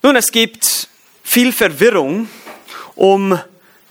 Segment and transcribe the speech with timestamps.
[0.00, 0.86] Nun, es gibt
[1.24, 2.28] viel Verwirrung
[2.94, 3.36] um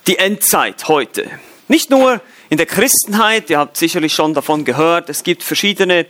[0.08, 1.30] die Endzeit heute.
[1.68, 6.06] Nicht nur in der Christenheit, ihr habt sicherlich schon davon gehört, es gibt verschiedene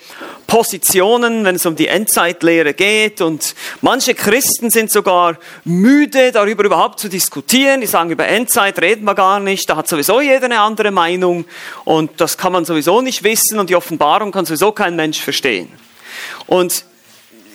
[0.46, 7.00] Positionen, wenn es um die Endzeitlehre geht und manche Christen sind sogar müde, darüber überhaupt
[7.00, 7.82] zu diskutieren.
[7.82, 11.46] Die sagen, über Endzeit reden wir gar nicht, da hat sowieso jeder eine andere Meinung
[11.86, 15.72] und das kann man sowieso nicht wissen und die Offenbarung kann sowieso kein Mensch verstehen.
[16.46, 16.86] Und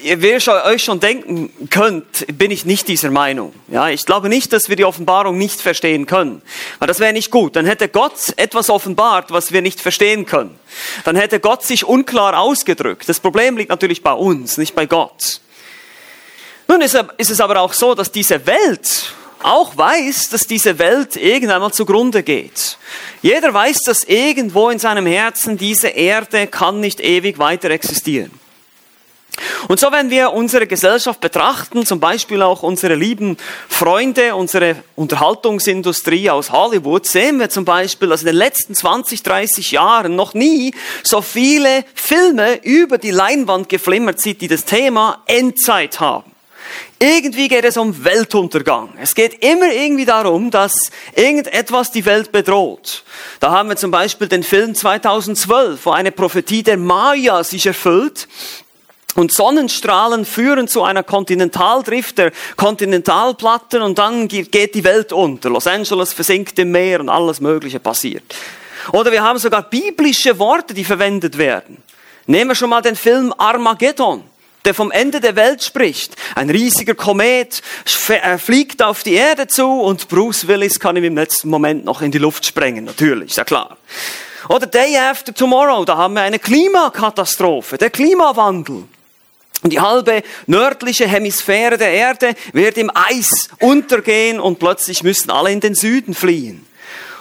[0.03, 3.53] ihr euch schon denken könnt, bin ich nicht dieser Meinung.
[3.69, 6.43] Ja, ich glaube nicht, dass wir die Offenbarung nicht verstehen können.
[6.79, 7.57] Weil das wäre nicht gut.
[7.57, 10.59] Dann hätte Gott etwas offenbart, was wir nicht verstehen können.
[11.05, 13.09] Dann hätte Gott sich unklar ausgedrückt.
[13.09, 15.41] Das Problem liegt natürlich bei uns, nicht bei Gott.
[16.69, 21.61] Nun ist es aber auch so, dass diese Welt auch weiß, dass diese Welt irgendwann
[21.61, 22.79] mal zugrunde geht.
[23.23, 28.31] Jeder weiß, dass irgendwo in seinem Herzen diese Erde kann nicht ewig weiter existieren.
[29.69, 33.37] Und so, wenn wir unsere Gesellschaft betrachten, zum Beispiel auch unsere lieben
[33.69, 39.73] Freunde, unsere Unterhaltungsindustrie aus Hollywood, sehen wir zum Beispiel, dass in den letzten 20, 30
[39.73, 46.01] Jahren noch nie so viele Filme über die Leinwand geflimmert sind, die das Thema Endzeit
[46.01, 46.33] haben.
[46.99, 48.91] Irgendwie geht es um Weltuntergang.
[49.01, 53.03] Es geht immer irgendwie darum, dass irgendetwas die Welt bedroht.
[53.41, 58.29] Da haben wir zum Beispiel den Film 2012, wo eine Prophetie der Maya sich erfüllt,
[59.15, 65.51] und Sonnenstrahlen führen zu einer Kontinentaldrift der Kontinentalplatten und dann geht die Welt unter.
[65.51, 68.35] Los Angeles versinkt im Meer und alles Mögliche passiert.
[68.93, 71.83] Oder wir haben sogar biblische Worte, die verwendet werden.
[72.27, 74.25] Nehmen wir schon mal den Film Armageddon,
[74.65, 76.17] der vom Ende der Welt spricht.
[76.35, 77.63] Ein riesiger Komet
[78.09, 82.01] äh, fliegt auf die Erde zu und Bruce Willis kann ihm im letzten Moment noch
[82.03, 83.77] in die Luft sprengen, natürlich, ist ja klar.
[84.49, 88.85] Oder Day After Tomorrow, da haben wir eine Klimakatastrophe, der Klimawandel.
[89.63, 95.53] Und die halbe nördliche Hemisphäre der Erde wird im Eis untergehen und plötzlich müssen alle
[95.53, 96.67] in den Süden fliehen.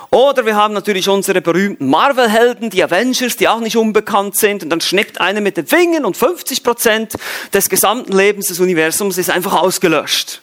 [0.09, 4.61] Oder wir haben natürlich unsere berühmten Marvel-Helden, die Avengers, die auch nicht unbekannt sind.
[4.61, 7.13] Und dann schnippt einer mit den Fingern und 50 Prozent
[7.53, 10.41] des gesamten Lebens des Universums ist einfach ausgelöscht.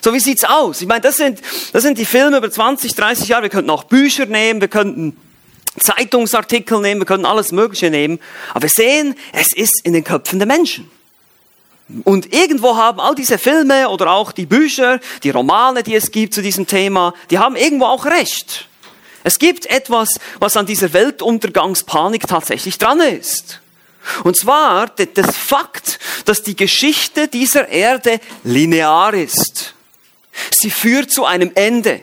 [0.00, 0.80] So, wie sieht's aus?
[0.80, 1.40] Ich meine, das sind,
[1.74, 3.42] das sind die Filme über 20, 30 Jahre.
[3.42, 5.16] Wir könnten auch Bücher nehmen, wir könnten
[5.78, 8.18] Zeitungsartikel nehmen, wir könnten alles Mögliche nehmen.
[8.50, 10.90] Aber wir sehen, es ist in den Köpfen der Menschen.
[12.04, 16.34] Und irgendwo haben all diese Filme oder auch die Bücher, die Romane, die es gibt
[16.34, 18.68] zu diesem Thema, die haben irgendwo auch recht.
[19.24, 23.60] Es gibt etwas, was an dieser Weltuntergangspanik tatsächlich dran ist.
[24.24, 29.74] Und zwar das Fakt, dass die Geschichte dieser Erde linear ist.
[30.50, 32.00] Sie führt zu einem Ende.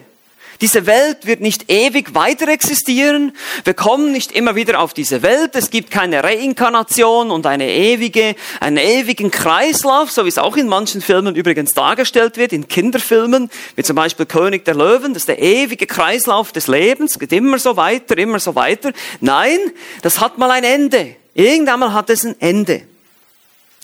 [0.62, 3.32] Diese Welt wird nicht ewig weiter existieren.
[3.64, 5.52] Wir kommen nicht immer wieder auf diese Welt.
[5.54, 10.68] Es gibt keine Reinkarnation und eine ewige, einen ewigen Kreislauf, so wie es auch in
[10.68, 15.14] manchen Filmen übrigens dargestellt wird, in Kinderfilmen, wie zum Beispiel König der Löwen.
[15.14, 18.92] Das ist der ewige Kreislauf des Lebens, geht immer so weiter, immer so weiter.
[19.22, 19.60] Nein,
[20.02, 21.16] das hat mal ein Ende.
[21.34, 22.82] Irgendwann mal hat es ein Ende.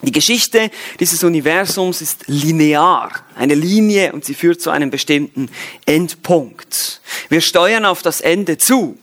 [0.02, 0.70] Die Geschichte
[1.00, 5.50] dieses Universums ist linear, eine Linie und sie führt zu einem bestimmten
[5.86, 7.02] Endpunkt.
[7.30, 8.98] Wir steuern auf das Ende zu.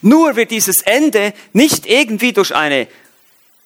[0.00, 2.88] Nur wird dieses Ende nicht irgendwie durch eine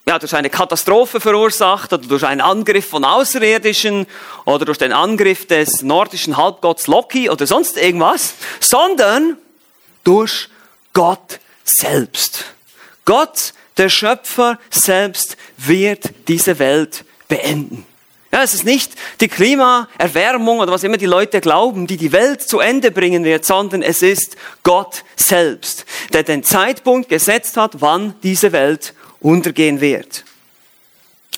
[0.06, 4.06] ja, durch eine Katastrophe verursacht oder durch einen Angriff von Außerirdischen
[4.46, 9.36] oder durch den Angriff des nordischen Halbgotts Loki oder sonst irgendwas, sondern
[10.04, 10.48] durch
[10.94, 12.46] Gott selbst.
[13.04, 17.86] Gott der Schöpfer selbst wird diese Welt beenden.
[18.30, 22.42] Ja, es ist nicht die Klimaerwärmung oder was immer die Leute glauben, die die Welt
[22.42, 28.14] zu Ende bringen wird, sondern es ist Gott selbst, der den Zeitpunkt gesetzt hat, wann
[28.22, 30.24] diese Welt untergehen wird.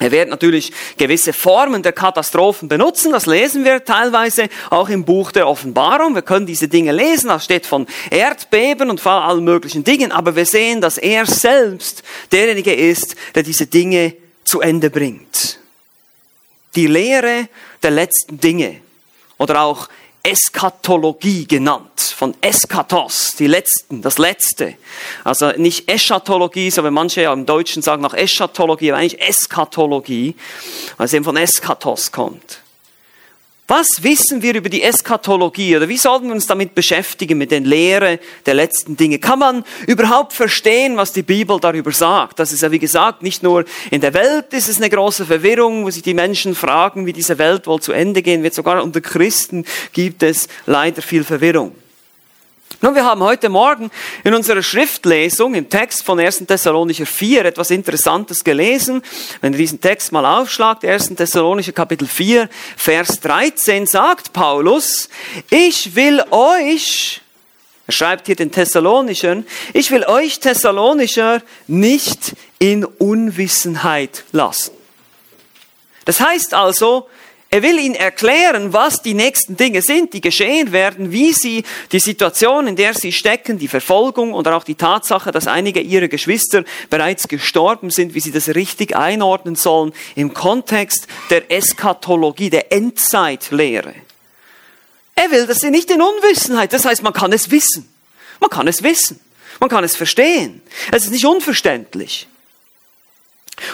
[0.00, 5.30] Er wird natürlich gewisse Formen der Katastrophen benutzen, das lesen wir teilweise auch im Buch
[5.30, 6.14] der Offenbarung.
[6.14, 10.34] Wir können diese Dinge lesen, das steht von Erdbeben und von allen möglichen Dingen, aber
[10.34, 12.02] wir sehen, dass er selbst
[12.32, 15.60] derjenige ist, der diese Dinge zu Ende bringt.
[16.76, 17.48] Die Lehre
[17.82, 18.80] der letzten Dinge
[19.36, 19.90] oder auch
[20.22, 24.74] Eskatologie genannt, von Eskatos, die Letzten, das Letzte.
[25.24, 30.36] Also nicht Eschatologie, so wie manche ja im Deutschen sagen noch Eschatologie, aber eigentlich Eskatologie,
[30.96, 32.60] weil es eben von Eskatos kommt.
[33.70, 37.64] Was wissen wir über die Eskatologie oder wie sollten wir uns damit beschäftigen mit den
[37.64, 39.20] Lehre der letzten Dinge?
[39.20, 42.40] Kann man überhaupt verstehen, was die Bibel darüber sagt?
[42.40, 45.84] Das ist ja wie gesagt nicht nur in der Welt ist es eine große Verwirrung,
[45.84, 48.54] wo sich die Menschen fragen, wie diese Welt wohl zu Ende gehen wird.
[48.54, 51.70] Sogar unter Christen gibt es leider viel Verwirrung.
[52.82, 53.90] Nun, wir haben heute Morgen
[54.24, 56.46] in unserer Schriftlesung im Text von 1.
[56.46, 59.02] Thessalonicher 4 etwas Interessantes gelesen.
[59.42, 61.08] Wenn ihr diesen Text mal aufschlagt, 1.
[61.14, 62.48] Thessalonicher Kapitel 4,
[62.78, 65.10] Vers 13, sagt Paulus,
[65.50, 67.20] ich will euch,
[67.86, 74.72] er schreibt hier den Thessalonichern, ich will euch Thessalonicher nicht in Unwissenheit lassen.
[76.06, 77.10] Das heißt also,
[77.52, 81.98] er will ihnen erklären, was die nächsten Dinge sind, die geschehen werden, wie sie die
[81.98, 86.62] Situation, in der sie stecken, die Verfolgung oder auch die Tatsache, dass einige ihrer Geschwister
[86.90, 93.94] bereits gestorben sind, wie sie das richtig einordnen sollen im Kontext der Eskatologie, der Endzeitlehre.
[95.16, 97.92] Er will, dass sie nicht in Unwissenheit, das heißt, man kann es wissen.
[98.38, 99.18] Man kann es wissen.
[99.58, 100.62] Man kann es verstehen.
[100.92, 102.28] Es ist nicht unverständlich.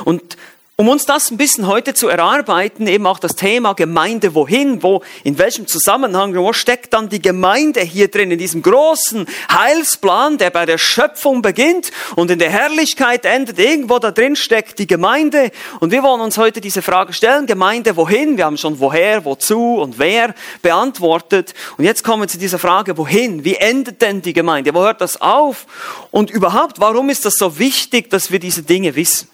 [0.06, 0.38] Und
[0.78, 5.02] um uns das ein bisschen heute zu erarbeiten, eben auch das Thema Gemeinde wohin, wo,
[5.24, 10.50] in welchem Zusammenhang, wo steckt dann die Gemeinde hier drin, in diesem großen Heilsplan, der
[10.50, 15.50] bei der Schöpfung beginnt und in der Herrlichkeit endet, irgendwo da drin steckt die Gemeinde.
[15.80, 18.36] Und wir wollen uns heute diese Frage stellen, Gemeinde wohin?
[18.36, 21.54] Wir haben schon woher, wozu und wer beantwortet.
[21.78, 23.44] Und jetzt kommen wir zu dieser Frage, wohin?
[23.46, 24.74] Wie endet denn die Gemeinde?
[24.74, 25.64] Wo hört das auf?
[26.10, 29.30] Und überhaupt, warum ist das so wichtig, dass wir diese Dinge wissen?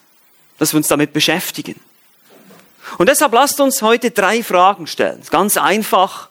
[0.63, 1.75] Dass wir uns damit beschäftigen.
[2.97, 5.21] Und deshalb lasst uns heute drei Fragen stellen.
[5.29, 6.29] Ganz einfach.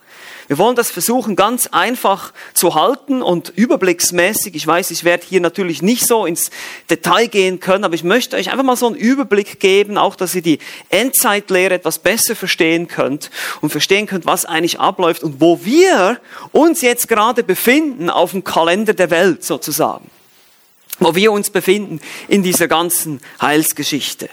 [0.47, 4.55] Wir wollen das versuchen, ganz einfach zu halten und überblicksmäßig.
[4.55, 6.49] Ich weiß, ich werde hier natürlich nicht so ins
[6.89, 10.33] Detail gehen können, aber ich möchte euch einfach mal so einen Überblick geben, auch dass
[10.33, 15.65] ihr die Endzeitlehre etwas besser verstehen könnt und verstehen könnt, was eigentlich abläuft und wo
[15.65, 16.21] wir
[16.53, 20.09] uns jetzt gerade befinden auf dem Kalender der Welt sozusagen
[21.01, 21.99] wo wir uns befinden
[22.29, 24.29] in dieser ganzen Heilsgeschichte.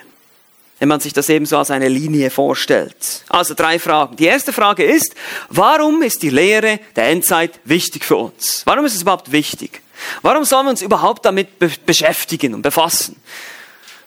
[0.78, 3.24] Wenn man sich das eben so als eine Linie vorstellt.
[3.28, 4.14] Also drei Fragen.
[4.14, 5.14] Die erste Frage ist,
[5.48, 8.62] warum ist die Lehre der Endzeit wichtig für uns?
[8.64, 9.80] Warum ist es überhaupt wichtig?
[10.22, 13.16] Warum sollen wir uns überhaupt damit be beschäftigen und befassen?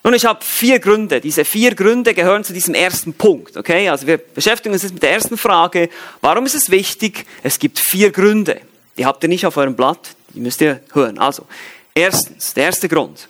[0.03, 1.19] Nun, ich habe vier Gründe.
[1.19, 3.57] Diese vier Gründe gehören zu diesem ersten Punkt.
[3.57, 5.89] Okay, also wir beschäftigen uns jetzt mit der ersten Frage.
[6.21, 7.25] Warum ist es wichtig?
[7.43, 8.61] Es gibt vier Gründe.
[8.97, 10.15] Die habt ihr nicht auf eurem Blatt.
[10.33, 11.19] Die müsst ihr hören.
[11.19, 11.45] Also,
[11.93, 13.27] Erstens, der erste Grund.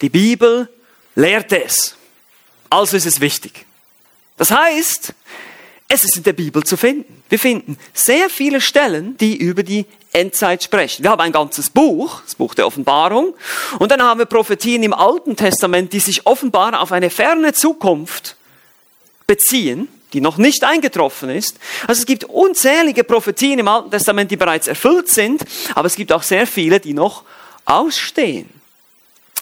[0.00, 0.68] Die Bibel
[1.14, 1.96] lehrt es.
[2.70, 3.64] Also ist es wichtig.
[4.36, 5.12] Das heißt,
[5.88, 7.22] es ist in der Bibel zu finden.
[7.28, 11.02] Wir finden sehr viele Stellen, die über die Endzeit sprechen.
[11.02, 13.34] Wir haben ein ganzes Buch, das Buch der Offenbarung,
[13.78, 18.36] und dann haben wir Prophetien im Alten Testament, die sich offenbar auf eine ferne Zukunft
[19.26, 21.58] beziehen, die noch nicht eingetroffen ist.
[21.86, 25.44] Also es gibt unzählige Prophetien im Alten Testament, die bereits erfüllt sind,
[25.74, 27.24] aber es gibt auch sehr viele, die noch
[27.66, 28.48] ausstehen.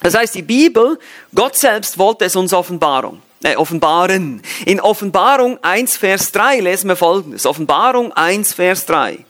[0.03, 0.99] Das heißt, die Bibel,
[1.35, 4.43] Gott selbst wollte es uns Offenbarung, äh, offenbaren.
[4.67, 7.47] In Offenbarung 1, Vers 3 lesen wir folgendes.
[7.47, 9.25] Offenbarung 1, Vers 3.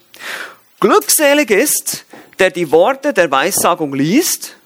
[0.81, 2.05] Glückselig ist,
[2.39, 4.57] der die Worte der Weissagung liest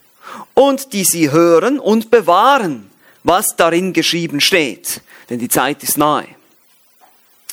[0.53, 2.89] und die sie hören und bewahren,
[3.23, 5.01] was darin geschrieben steht.
[5.29, 6.27] Denn die Zeit ist nahe.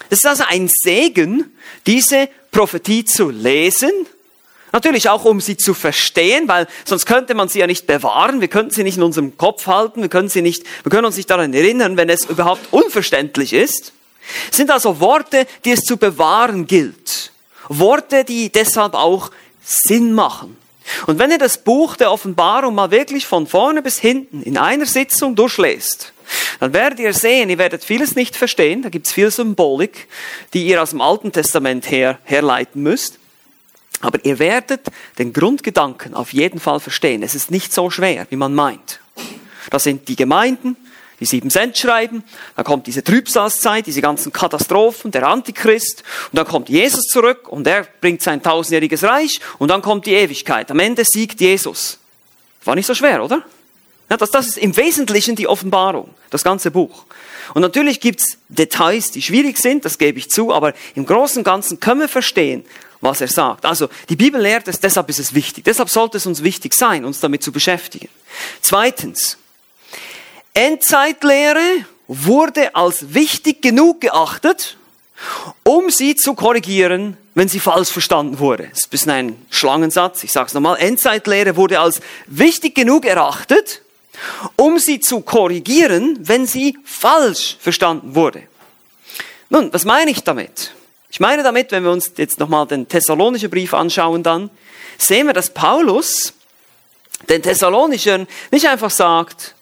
[0.08, 1.56] Es ist also ein Segen,
[1.86, 4.06] diese Prophetie zu lesen
[4.72, 8.40] Natürlich auch, um sie zu verstehen, weil sonst könnte man sie ja nicht bewahren.
[8.40, 10.02] Wir könnten sie nicht in unserem Kopf halten.
[10.02, 13.92] Wir können sie nicht, wir können uns nicht daran erinnern, wenn es überhaupt unverständlich ist.
[14.50, 17.32] Es sind also Worte, die es zu bewahren gilt.
[17.68, 19.30] Worte, die deshalb auch
[19.62, 20.56] Sinn machen.
[21.06, 24.86] Und wenn ihr das Buch der Offenbarung mal wirklich von vorne bis hinten in einer
[24.86, 26.12] Sitzung durchlässt,
[26.60, 28.82] dann werdet ihr sehen, ihr werdet vieles nicht verstehen.
[28.82, 30.08] Da gibt es viel Symbolik,
[30.54, 33.18] die ihr aus dem Alten Testament her, herleiten müsst.
[34.06, 34.82] Aber ihr werdet
[35.18, 37.24] den Grundgedanken auf jeden Fall verstehen.
[37.24, 39.00] Es ist nicht so schwer, wie man meint.
[39.68, 40.76] Das sind die Gemeinden,
[41.18, 42.22] die sieben Cent schreiben,
[42.54, 47.66] dann kommt diese Trübsalzeit, diese ganzen Katastrophen, der Antichrist, und dann kommt Jesus zurück und
[47.66, 50.70] er bringt sein tausendjähriges Reich und dann kommt die Ewigkeit.
[50.70, 51.98] Am Ende siegt Jesus.
[52.64, 53.42] War nicht so schwer, oder?
[54.08, 57.06] Ja, das, das ist im Wesentlichen die Offenbarung, das ganze Buch.
[57.54, 61.44] Und natürlich gibt's Details, die schwierig sind, das gebe ich zu, aber im Großen und
[61.44, 62.64] Ganzen können wir verstehen,
[63.00, 63.64] was er sagt.
[63.64, 65.64] Also die Bibel lehrt es, deshalb ist es wichtig.
[65.64, 68.08] Deshalb sollte es uns wichtig sein, uns damit zu beschäftigen.
[68.60, 69.38] Zweitens,
[70.54, 74.76] Endzeitlehre wurde als wichtig genug geachtet,
[75.64, 78.68] um sie zu korrigieren, wenn sie falsch verstanden wurde.
[78.70, 80.24] Das ist ein bisschen ein Schlangensatz.
[80.24, 80.78] Ich sage es nochmal.
[80.78, 83.82] Endzeitlehre wurde als wichtig genug erachtet,
[84.56, 88.42] um sie zu korrigieren, wenn sie falsch verstanden wurde.
[89.50, 90.72] Nun, was meine ich damit?
[91.10, 94.50] Ich meine damit, wenn wir uns jetzt nochmal den Thessalonischen Brief anschauen, dann
[94.98, 96.34] sehen wir, dass Paulus
[97.28, 99.54] den Thessalonichern nicht einfach sagt,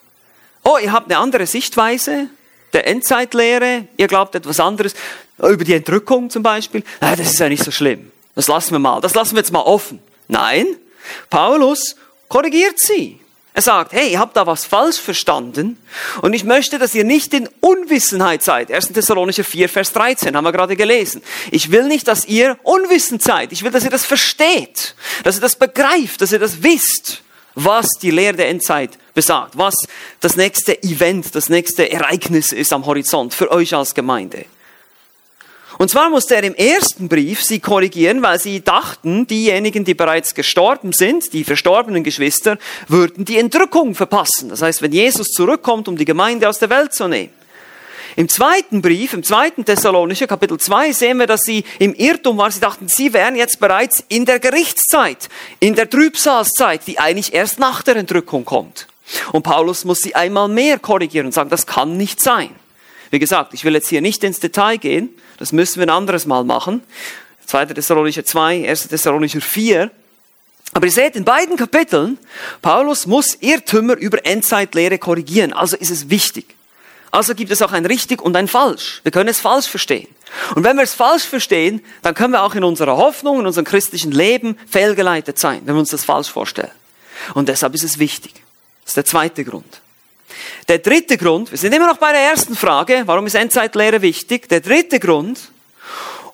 [0.65, 2.29] oh, ihr habt eine andere Sichtweise
[2.73, 4.95] der Endzeitlehre, ihr glaubt etwas anderes,
[5.39, 8.11] über die Entrückung zum Beispiel, das ist ja nicht so schlimm.
[8.35, 10.01] Das lassen wir mal, das lassen wir jetzt mal offen.
[10.27, 10.67] Nein,
[11.31, 11.97] Paulus
[12.29, 13.21] korrigiert sie.
[13.57, 15.79] Er sagt, hey, ihr habt da was falsch verstanden
[16.23, 18.73] und ich möchte, dass ihr nicht in Unwissenheit seid.
[18.73, 18.89] 1.
[18.89, 21.23] Thessalonicher 4, Vers 13 haben wir gerade gelesen.
[21.53, 23.53] Ich will nicht, dass ihr unwissend seid.
[23.53, 27.23] Ich will, dass ihr das versteht, dass ihr das begreift, dass ihr das wisst,
[27.55, 29.87] was die Lehre der Endzeit besagt, was
[30.19, 34.47] das nächste Event, das nächste Ereignis ist am Horizont für euch als Gemeinde.
[35.79, 40.35] Und zwar musste er im ersten Brief sie korrigieren, weil sie dachten, diejenigen, die bereits
[40.35, 44.51] gestorben sind, die verstorbenen Geschwister, würden die Entrückung verpassen.
[44.51, 47.31] Das heißt, wenn Jesus zurückkommt, um die Gemeinde aus der Welt zu nehmen.
[48.17, 52.53] Im zweiten Brief, im zweiten Thessalonischer Kapitel 2 sehen wir, dass sie im Irrtum waren.
[52.53, 55.29] Sie dachten, sie wären jetzt bereits in der Gerichtszeit,
[55.59, 58.87] in der Trübsalzeit, die eigentlich erst nach der Entrückung kommt.
[59.33, 62.51] Und Paulus muss sie einmal mehr korrigieren und sagen, das kann nicht sein.
[63.11, 66.27] Wie gesagt, ich will jetzt hier nicht ins Detail gehen, das müssen wir ein anderes
[66.27, 66.83] Mal machen.
[67.47, 67.67] 2.
[67.67, 68.89] Thessalonicher 2, 1.
[68.89, 69.91] Thessalonicher 4.
[70.73, 72.19] Aber ihr seht, in beiden Kapiteln,
[72.63, 75.53] Paulus muss Irrtümer über Endzeitlehre korrigieren.
[75.53, 76.57] Also ist es wichtig.
[77.11, 79.01] Also gibt es auch ein richtig und ein falsch.
[79.05, 80.09] Wir können es falsch verstehen.
[80.57, 83.65] Und wenn wir es falsch verstehen, dann können wir auch in unserer Hoffnung, in unserem
[83.65, 86.73] christlichen Leben fehlgeleitet sein, wenn wir uns das falsch vorstellen.
[87.35, 88.33] Und deshalb ist es wichtig.
[88.83, 89.81] Das ist der zweite Grund.
[90.69, 94.49] Der dritte Grund, wir sind immer noch bei der ersten Frage, warum ist Endzeitlehre wichtig?
[94.49, 95.51] Der dritte Grund,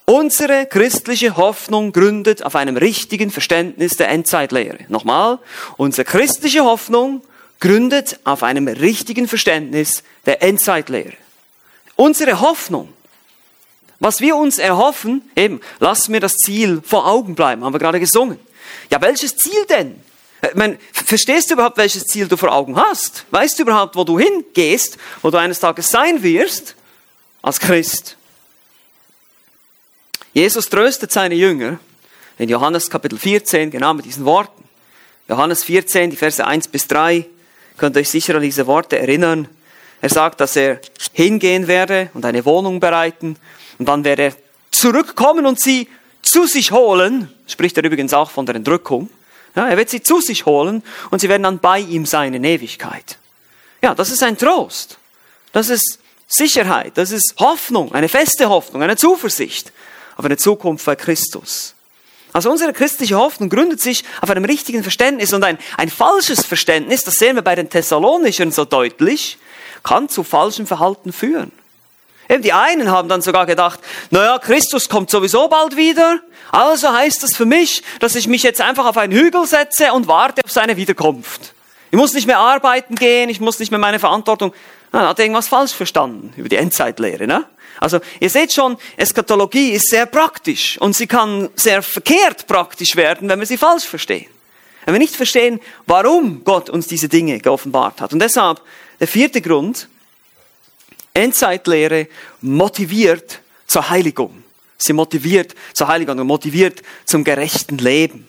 [0.04, 4.78] unsere christliche Hoffnung gründet auf einem richtigen Verständnis der Endzeitlehre.
[4.88, 5.38] Nochmal,
[5.76, 7.22] unsere christliche Hoffnung
[7.60, 11.14] gründet auf einem richtigen Verständnis der Endzeitlehre.
[11.96, 12.88] Unsere Hoffnung,
[13.98, 18.00] was wir uns erhoffen, eben, lass mir das Ziel vor Augen bleiben, haben wir gerade
[18.00, 18.38] gesungen.
[18.90, 20.00] Ja, welches Ziel denn?
[20.42, 23.26] Ich meine, verstehst du überhaupt, welches Ziel du vor Augen hast?
[23.30, 26.74] Weißt du überhaupt, wo du hingehst, wo du eines Tages sein wirst
[27.42, 28.16] als Christ?
[30.32, 31.78] Jesus tröstet seine Jünger
[32.38, 34.64] in Johannes Kapitel 14 genau mit diesen Worten.
[35.28, 37.26] Johannes 14, die Verse 1 bis 3,
[37.76, 39.48] könnt ihr euch sicher an diese Worte erinnern.
[40.00, 40.80] Er sagt, dass er
[41.12, 43.36] hingehen werde und eine Wohnung bereiten
[43.78, 44.32] und dann werde er
[44.70, 45.88] zurückkommen und sie
[46.22, 47.30] zu sich holen.
[47.46, 49.10] Spricht er übrigens auch von der Entrückung.
[49.54, 52.44] Ja, er wird sie zu sich holen und sie werden dann bei ihm sein in
[52.44, 53.18] Ewigkeit.
[53.82, 54.98] Ja, das ist ein Trost.
[55.52, 56.92] Das ist Sicherheit.
[56.94, 59.72] Das ist Hoffnung, eine feste Hoffnung, eine Zuversicht
[60.16, 61.74] auf eine Zukunft bei Christus.
[62.32, 67.02] Also unsere christliche Hoffnung gründet sich auf einem richtigen Verständnis und ein, ein falsches Verständnis,
[67.02, 69.38] das sehen wir bei den Thessalonichern so deutlich,
[69.82, 71.50] kann zu falschem Verhalten führen.
[72.30, 76.20] Eben die einen haben dann sogar gedacht, naja, Christus kommt sowieso bald wieder,
[76.52, 80.06] also heißt das für mich, dass ich mich jetzt einfach auf einen Hügel setze und
[80.06, 81.54] warte auf seine Wiederkunft.
[81.90, 84.54] Ich muss nicht mehr arbeiten gehen, ich muss nicht mehr meine Verantwortung.
[84.92, 87.46] Na, hat irgendwas falsch verstanden über die Endzeitlehre, ne?
[87.80, 93.28] Also, ihr seht schon, Eskatologie ist sehr praktisch und sie kann sehr verkehrt praktisch werden,
[93.28, 94.26] wenn wir sie falsch verstehen.
[94.84, 98.12] Wenn wir nicht verstehen, warum Gott uns diese Dinge geoffenbart hat.
[98.12, 98.60] Und deshalb,
[99.00, 99.88] der vierte Grund,
[101.20, 102.08] Endzeitlehre
[102.40, 104.42] motiviert zur Heiligung.
[104.78, 108.26] Sie motiviert zur Heiligung und motiviert zum gerechten Leben.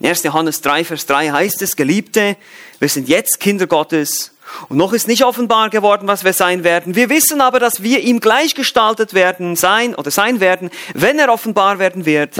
[0.00, 0.24] In 1.
[0.24, 2.36] Johannes 3, Vers 3 heißt es, Geliebte,
[2.78, 4.32] wir sind jetzt Kinder Gottes
[4.68, 6.94] und noch ist nicht offenbar geworden, was wir sein werden.
[6.94, 11.78] Wir wissen aber, dass wir ihm gleichgestaltet werden, sein oder sein werden, wenn er offenbar
[11.78, 12.36] werden wird.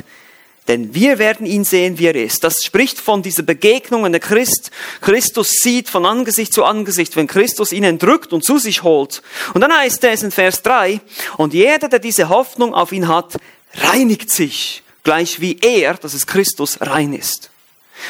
[0.69, 2.45] Denn wir werden ihn sehen, wie er ist.
[2.45, 4.71] Das spricht von dieser Begegnung, wenn der Christ
[5.01, 9.23] Christus sieht von Angesicht zu Angesicht, wenn Christus ihn entrückt und zu sich holt.
[9.55, 11.01] Und dann heißt es in Vers 3,
[11.39, 13.37] und jeder, der diese Hoffnung auf ihn hat,
[13.75, 17.51] reinigt sich, gleich wie er, das ist Christus, rein ist.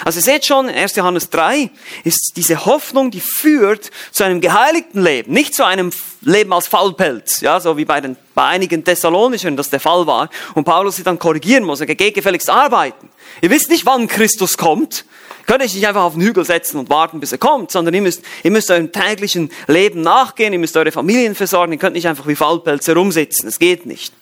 [0.05, 0.97] Also ihr seht schon, 1.
[0.97, 1.71] Johannes 3
[2.05, 5.91] ist diese Hoffnung, die führt zu einem geheiligten Leben, nicht zu einem
[6.23, 10.31] Leben als Faulpelz, ja, so wie bei, den, bei einigen Thessalonischen das der Fall war
[10.55, 13.09] und Paulus sie dann korrigieren muss, er geht gefälligst arbeiten.
[13.41, 15.05] Ihr wisst nicht, wann Christus kommt,
[15.47, 18.03] könnt euch nicht einfach auf den Hügel setzen und warten, bis er kommt, sondern ihr
[18.03, 22.09] müsst, ihr müsst eurem täglichen Leben nachgehen, ihr müsst eure Familien versorgen, ihr könnt nicht
[22.09, 24.13] einfach wie Faulpelze rumsitzen, es geht nicht.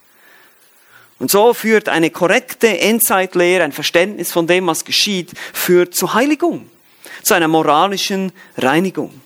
[1.18, 6.68] Und so führt eine korrekte Endzeitlehre, ein Verständnis von dem, was geschieht, führt zur Heiligung,
[7.23, 9.20] zu einer moralischen Reinigung.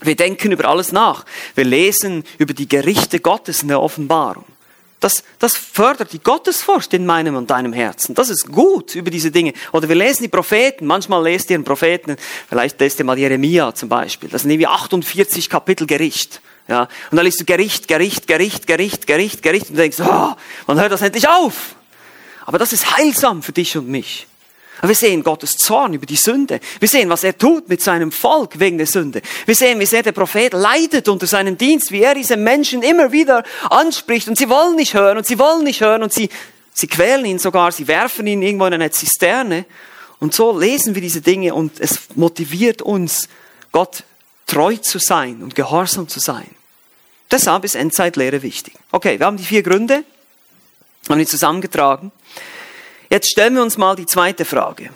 [0.00, 1.24] Wir denken über alles nach.
[1.54, 4.44] Wir lesen über die Gerichte Gottes in der Offenbarung.
[5.00, 8.14] Das, das fördert die Gottesfurcht in meinem und deinem Herzen.
[8.14, 9.52] Das ist gut über diese Dinge.
[9.72, 10.86] Oder wir lesen die Propheten.
[10.86, 12.16] Manchmal lest ihr einen Propheten,
[12.48, 14.30] vielleicht lest ihr mal Jeremia zum Beispiel.
[14.30, 16.40] Das sind irgendwie 48 Kapitel Gericht.
[16.66, 20.32] Ja, und dann liest du Gericht, Gericht, Gericht, Gericht, Gericht, Gericht und denkst, oh,
[20.66, 21.74] wann hört das endlich auf?
[22.46, 24.26] Aber das ist heilsam für dich und mich.
[24.82, 26.60] Wir sehen Gottes Zorn über die Sünde.
[26.78, 29.22] Wir sehen, was er tut mit seinem Volk wegen der Sünde.
[29.46, 33.12] Wir sehen, wie sehr der Prophet leidet unter seinem Dienst, wie er diese Menschen immer
[33.12, 36.28] wieder anspricht und sie wollen nicht hören und sie wollen nicht hören und sie,
[36.72, 39.64] sie quälen ihn sogar, sie werfen ihn irgendwo in eine Zisterne
[40.18, 43.28] Und so lesen wir diese Dinge und es motiviert uns,
[43.72, 44.04] Gott
[44.46, 46.48] treu zu sein und gehorsam zu sein.
[47.30, 48.74] Deshalb ist Endzeitlehre wichtig.
[48.92, 50.04] Okay, wir haben die vier Gründe,
[51.08, 52.12] haben die zusammengetragen.
[53.10, 54.90] Jetzt stellen wir uns mal die zweite Frage.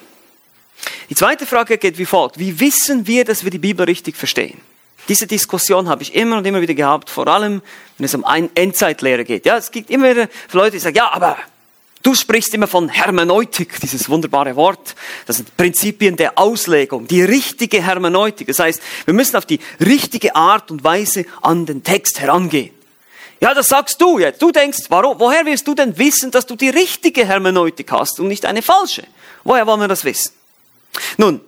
[1.11, 2.39] Die zweite Frage geht wie folgt.
[2.39, 4.61] Wie wissen wir, dass wir die Bibel richtig verstehen?
[5.09, 7.63] Diese Diskussion habe ich immer und immer wieder gehabt, vor allem
[7.97, 8.25] wenn es um
[8.55, 9.47] Endzeitlehre geht.
[9.47, 11.39] Ja, es gibt immer wieder Leute, die sagen, ja, aber
[12.03, 14.95] Du sprichst immer von Hermeneutik, dieses wunderbare Wort.
[15.27, 18.47] Das sind Prinzipien der Auslegung, die richtige Hermeneutik.
[18.47, 22.71] Das heißt, wir müssen auf die richtige Art und Weise an den Text herangehen.
[23.41, 24.41] Ja, das sagst du jetzt.
[24.43, 28.29] Du denkst, warum, woher willst du denn wissen, dass du die richtige Hermeneutik hast und
[28.29, 29.05] nicht eine falsche?
[29.45, 30.33] Woher wollen wir das wissen?
[31.17, 31.41] Nun,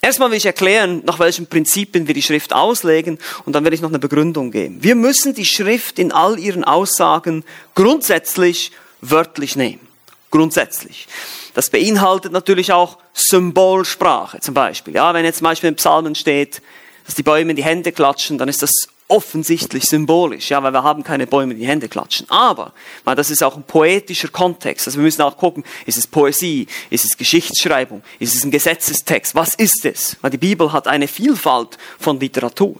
[0.00, 3.82] erstmal will ich erklären, nach welchen Prinzipien wir die Schrift auslegen und dann werde ich
[3.82, 4.82] noch eine Begründung geben.
[4.82, 7.44] Wir müssen die Schrift in all ihren Aussagen
[7.74, 9.85] grundsätzlich wörtlich nehmen
[10.30, 11.06] grundsätzlich.
[11.54, 14.94] Das beinhaltet natürlich auch Symbolsprache zum Beispiel.
[14.94, 16.60] Ja, wenn jetzt zum Beispiel in Psalmen steht,
[17.06, 20.82] dass die Bäume in die Hände klatschen, dann ist das offensichtlich symbolisch, ja, weil wir
[20.82, 22.28] haben keine Bäume, die, die Hände klatschen.
[22.28, 22.72] Aber,
[23.04, 24.88] weil das ist auch ein poetischer Kontext.
[24.88, 29.34] Also wir müssen auch gucken, ist es Poesie, ist es Geschichtsschreibung, ist es ein Gesetzestext,
[29.34, 30.16] was ist es?
[30.22, 32.76] Weil die Bibel hat eine Vielfalt von Literatur.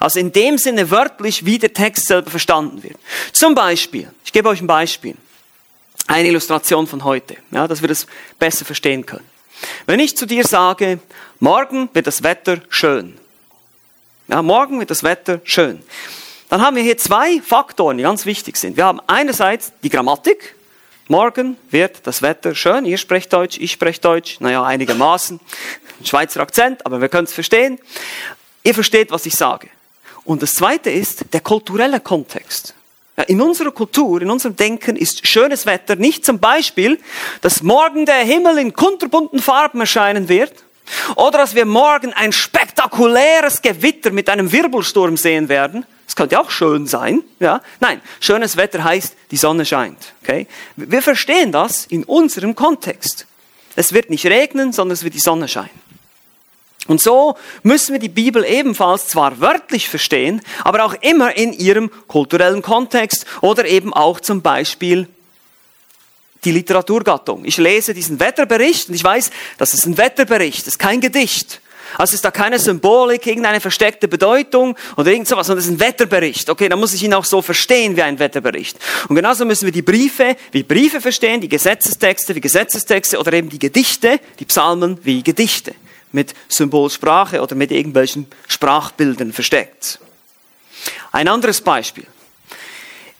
[0.00, 2.96] Also in dem Sinne wörtlich, wie der Text selber verstanden wird.
[3.32, 5.14] Zum Beispiel, ich gebe euch ein Beispiel
[6.06, 8.06] eine Illustration von heute, ja, dass wir das
[8.38, 9.28] besser verstehen können.
[9.86, 11.00] Wenn ich zu dir sage,
[11.40, 13.18] morgen wird das Wetter schön.
[14.28, 15.82] Ja, morgen wird das Wetter schön.
[16.48, 18.76] Dann haben wir hier zwei Faktoren, die ganz wichtig sind.
[18.76, 20.54] Wir haben einerseits die Grammatik.
[21.08, 22.84] Morgen wird das Wetter schön.
[22.84, 24.40] Ihr sprecht Deutsch, ich spreche Deutsch.
[24.40, 25.40] Naja, einigermaßen.
[26.00, 27.78] Ein Schweizer Akzent, aber wir können es verstehen.
[28.62, 29.68] Ihr versteht, was ich sage.
[30.24, 32.74] Und das zweite ist der kulturelle Kontext.
[33.26, 36.98] In unserer Kultur, in unserem Denken ist schönes Wetter nicht zum Beispiel,
[37.40, 40.52] dass morgen der Himmel in kunterbunten Farben erscheinen wird
[41.16, 45.86] oder dass wir morgen ein spektakuläres Gewitter mit einem Wirbelsturm sehen werden.
[46.04, 47.62] Das könnte auch schön sein, ja.
[47.80, 50.46] Nein, schönes Wetter heißt, die Sonne scheint, okay?
[50.76, 53.26] Wir verstehen das in unserem Kontext.
[53.76, 55.85] Es wird nicht regnen, sondern es wird die Sonne scheinen.
[56.86, 61.90] Und so müssen wir die Bibel ebenfalls zwar wörtlich verstehen, aber auch immer in ihrem
[62.06, 65.08] kulturellen Kontext oder eben auch zum Beispiel
[66.44, 67.44] die Literaturgattung.
[67.44, 71.60] Ich lese diesen Wetterbericht und ich weiß, das ist ein Wetterbericht, das ist kein Gedicht.
[71.98, 75.80] Also ist da keine Symbolik, irgendeine versteckte Bedeutung oder irgend sowas, sondern es ist ein
[75.80, 76.50] Wetterbericht.
[76.50, 78.76] Okay, dann muss ich ihn auch so verstehen wie ein Wetterbericht.
[79.08, 83.48] Und genauso müssen wir die Briefe wie Briefe verstehen, die Gesetzestexte wie Gesetzestexte oder eben
[83.48, 85.74] die Gedichte, die Psalmen wie Gedichte
[86.12, 89.98] mit Symbolsprache oder mit irgendwelchen Sprachbildern versteckt.
[91.12, 92.06] Ein anderes Beispiel.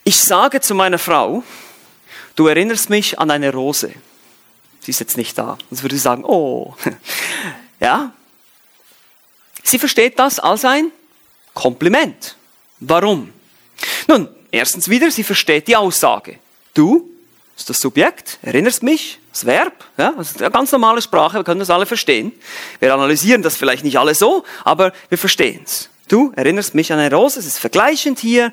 [0.03, 1.43] Ich sage zu meiner Frau,
[2.35, 3.93] du erinnerst mich an eine Rose.
[4.81, 5.57] Sie ist jetzt nicht da.
[5.69, 6.75] Sonst würde sie sagen, oh.
[7.79, 8.13] Ja?
[9.63, 10.91] Sie versteht das als ein
[11.53, 12.37] Kompliment.
[12.79, 13.33] Warum?
[14.07, 16.39] Nun, erstens wieder, sie versteht die Aussage.
[16.73, 17.09] Du
[17.57, 21.43] ist das Subjekt, erinnerst mich, das Verb, ja, das ist eine ganz normale Sprache, wir
[21.43, 22.31] können das alle verstehen.
[22.79, 25.89] Wir analysieren das vielleicht nicht alle so, aber wir verstehen es.
[26.07, 28.51] Du erinnerst mich an eine Rose, es ist vergleichend hier.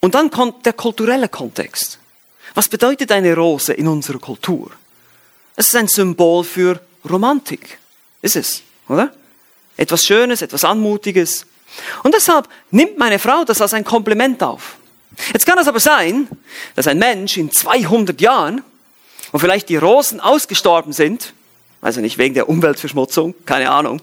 [0.00, 1.98] Und dann kommt der kulturelle Kontext.
[2.54, 4.70] Was bedeutet eine Rose in unserer Kultur?
[5.54, 7.78] Es ist ein Symbol für Romantik.
[8.20, 9.12] Ist es, oder?
[9.76, 11.46] Etwas Schönes, etwas Anmutiges.
[12.02, 14.76] Und deshalb nimmt meine Frau das als ein Kompliment auf.
[15.32, 16.28] Jetzt kann es aber sein,
[16.74, 18.62] dass ein Mensch in 200 Jahren,
[19.32, 21.34] wo vielleicht die Rosen ausgestorben sind,
[21.80, 24.00] also nicht wegen der Umweltverschmutzung, keine Ahnung,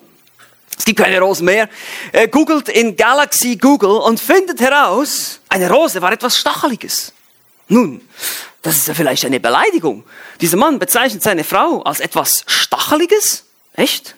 [0.77, 1.69] es gibt keine Rosen mehr,
[2.11, 7.13] äh, googelt in Galaxy Google und findet heraus, eine Rose war etwas Stacheliges.
[7.67, 8.01] Nun,
[8.61, 10.03] das ist ja vielleicht eine Beleidigung.
[10.41, 13.45] Dieser Mann bezeichnet seine Frau als etwas Stacheliges?
[13.73, 14.15] Echt?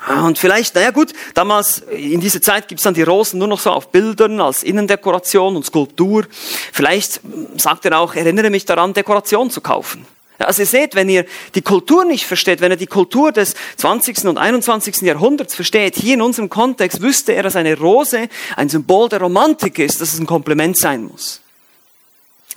[0.00, 3.58] Ah, und vielleicht, naja gut, damals in dieser Zeit gibt's dann die Rosen nur noch
[3.58, 6.24] so auf Bildern als Innendekoration und Skulptur.
[6.72, 7.20] Vielleicht
[7.56, 10.06] sagt er auch, erinnere mich daran, Dekoration zu kaufen.
[10.38, 11.24] Also ihr seht, wenn ihr
[11.56, 14.24] die Kultur nicht versteht, wenn er die Kultur des 20.
[14.26, 15.00] und 21.
[15.00, 19.80] Jahrhunderts versteht, hier in unserem Kontext wüsste er, dass eine Rose ein Symbol der Romantik
[19.80, 21.40] ist, dass es ein Kompliment sein muss.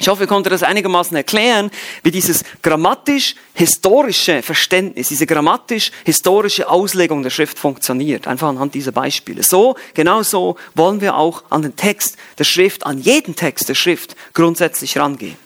[0.01, 1.69] Ich hoffe, ihr konntet das einigermaßen erklären,
[2.01, 8.25] wie dieses grammatisch-historische Verständnis, diese grammatisch-historische Auslegung der Schrift funktioniert.
[8.25, 9.43] Einfach anhand dieser Beispiele.
[9.43, 13.75] So, genau so wollen wir auch an den Text der Schrift, an jeden Text der
[13.75, 15.37] Schrift grundsätzlich rangehen.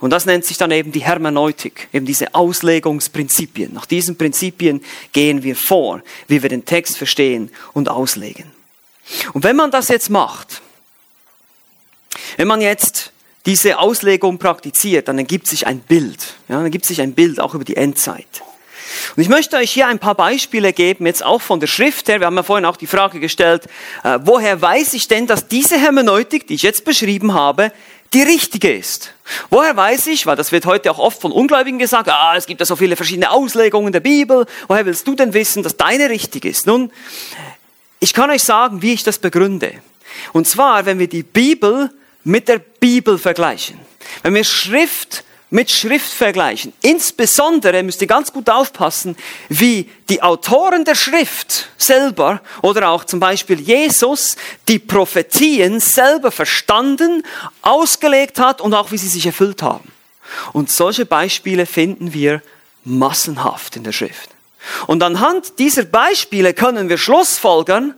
[0.00, 3.72] Und das nennt sich dann eben die Hermeneutik, eben diese Auslegungsprinzipien.
[3.72, 8.52] Nach diesen Prinzipien gehen wir vor, wie wir den Text verstehen und auslegen.
[9.32, 10.60] Und wenn man das jetzt macht,
[12.36, 13.12] wenn man jetzt
[13.46, 16.34] diese Auslegung praktiziert, dann ergibt sich ein Bild.
[16.48, 18.26] Ja, dann ergibt sich ein Bild auch über die Endzeit.
[19.14, 22.20] Und ich möchte euch hier ein paar Beispiele geben, jetzt auch von der Schrift her.
[22.20, 23.66] Wir haben ja vorhin auch die Frage gestellt,
[24.04, 27.72] äh, woher weiß ich denn, dass diese Hermeneutik, die ich jetzt beschrieben habe,
[28.12, 29.12] die richtige ist.
[29.50, 32.60] Woher weiß ich, weil das wird heute auch oft von Ungläubigen gesagt, ah, es gibt
[32.60, 36.44] ja so viele verschiedene Auslegungen der Bibel, woher willst du denn wissen, dass deine richtig
[36.44, 36.66] ist?
[36.66, 36.90] Nun,
[37.98, 39.72] ich kann euch sagen, wie ich das begründe.
[40.32, 41.90] Und zwar, wenn wir die Bibel
[42.26, 43.78] mit der Bibel vergleichen.
[44.22, 46.72] Wenn wir Schrift mit Schrift vergleichen.
[46.82, 49.16] Insbesondere müsst ihr ganz gut aufpassen,
[49.48, 54.34] wie die Autoren der Schrift selber oder auch zum Beispiel Jesus
[54.66, 57.22] die Prophetien selber verstanden,
[57.62, 59.92] ausgelegt hat und auch wie sie sich erfüllt haben.
[60.52, 62.42] Und solche Beispiele finden wir
[62.82, 64.30] massenhaft in der Schrift.
[64.88, 67.94] Und anhand dieser Beispiele können wir Schlussfolgern,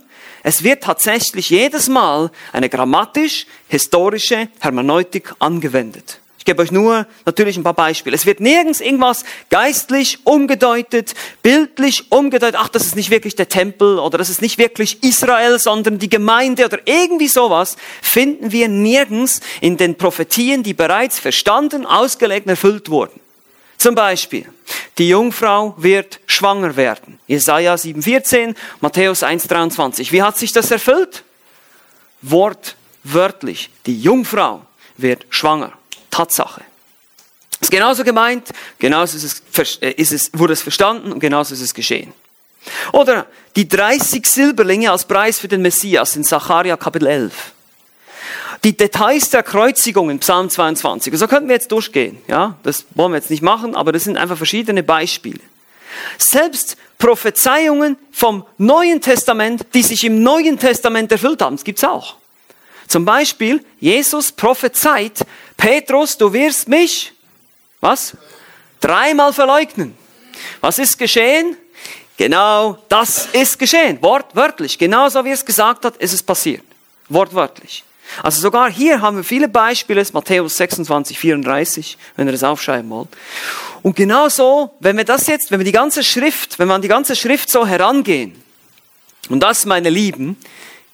[0.49, 7.75] es wird tatsächlich jedes Mal eine grammatisch-historische Hermeneutik angewendet gebe euch nur natürlich ein paar
[7.75, 8.17] Beispiele.
[8.17, 12.59] Es wird nirgends irgendwas geistlich umgedeutet, bildlich umgedeutet.
[12.59, 16.09] Ach, das ist nicht wirklich der Tempel oder das ist nicht wirklich Israel, sondern die
[16.09, 22.51] Gemeinde oder irgendwie sowas finden wir nirgends in den Prophetien, die bereits verstanden, ausgelegt und
[22.51, 23.21] erfüllt wurden.
[23.79, 24.47] Zum Beispiel,
[24.99, 27.21] die Jungfrau wird schwanger werden.
[27.29, 30.11] Jesaja 7,14, Matthäus 1,23.
[30.11, 31.23] Wie hat sich das erfüllt?
[32.23, 33.71] Wortwörtlich.
[33.87, 34.63] Die Jungfrau
[34.97, 35.73] wird schwanger.
[36.11, 36.63] Tatsache.
[37.61, 41.61] Ist genauso gemeint, genauso ist es, äh, ist es, wurde es verstanden und genauso ist
[41.61, 42.13] es geschehen.
[42.93, 47.53] Oder die 30 Silberlinge als Preis für den Messias in Sacharja Kapitel 11.
[48.65, 51.17] Die Details der Kreuzigung in Psalm 22.
[51.17, 52.19] So könnten wir jetzt durchgehen.
[52.27, 55.41] Ja, das wollen wir jetzt nicht machen, aber das sind einfach verschiedene Beispiele.
[56.19, 62.17] Selbst Prophezeiungen vom Neuen Testament, die sich im Neuen Testament erfüllt haben, das gibt's auch.
[62.89, 65.25] Zum Beispiel, Jesus prophezeit,
[65.57, 67.13] Petrus, du wirst mich,
[67.81, 68.17] was?
[68.81, 69.97] Dreimal verleugnen.
[70.61, 71.57] Was ist geschehen?
[72.17, 73.99] Genau, das ist geschehen.
[74.01, 74.79] Wortwörtlich.
[74.79, 76.65] Genauso wie es gesagt hat, ist es passiert.
[77.09, 77.85] Wortwörtlich.
[78.23, 83.09] Also sogar hier haben wir viele Beispiele, Matthäus 26, 34, wenn ihr das aufschreiben wollt.
[83.83, 86.89] Und genauso, wenn wir das jetzt, wenn wir die ganze Schrift, wenn wir an die
[86.89, 88.43] ganze Schrift so herangehen,
[89.29, 90.37] und das, meine Lieben,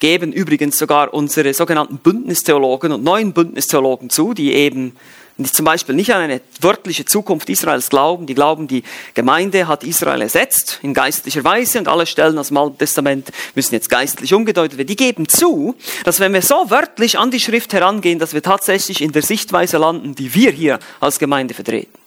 [0.00, 4.96] geben übrigens sogar unsere sogenannten Bündnistheologen und neuen Bündnistheologen zu, die eben
[5.42, 10.20] zum Beispiel nicht an eine wörtliche Zukunft Israels glauben, die glauben, die Gemeinde hat Israel
[10.20, 14.78] ersetzt in geistlicher Weise und alle Stellen aus dem Alten Testament müssen jetzt geistlich umgedeutet
[14.78, 14.86] werden.
[14.86, 19.00] Die geben zu, dass wenn wir so wörtlich an die Schrift herangehen, dass wir tatsächlich
[19.00, 21.98] in der Sichtweise landen, die wir hier als Gemeinde vertreten.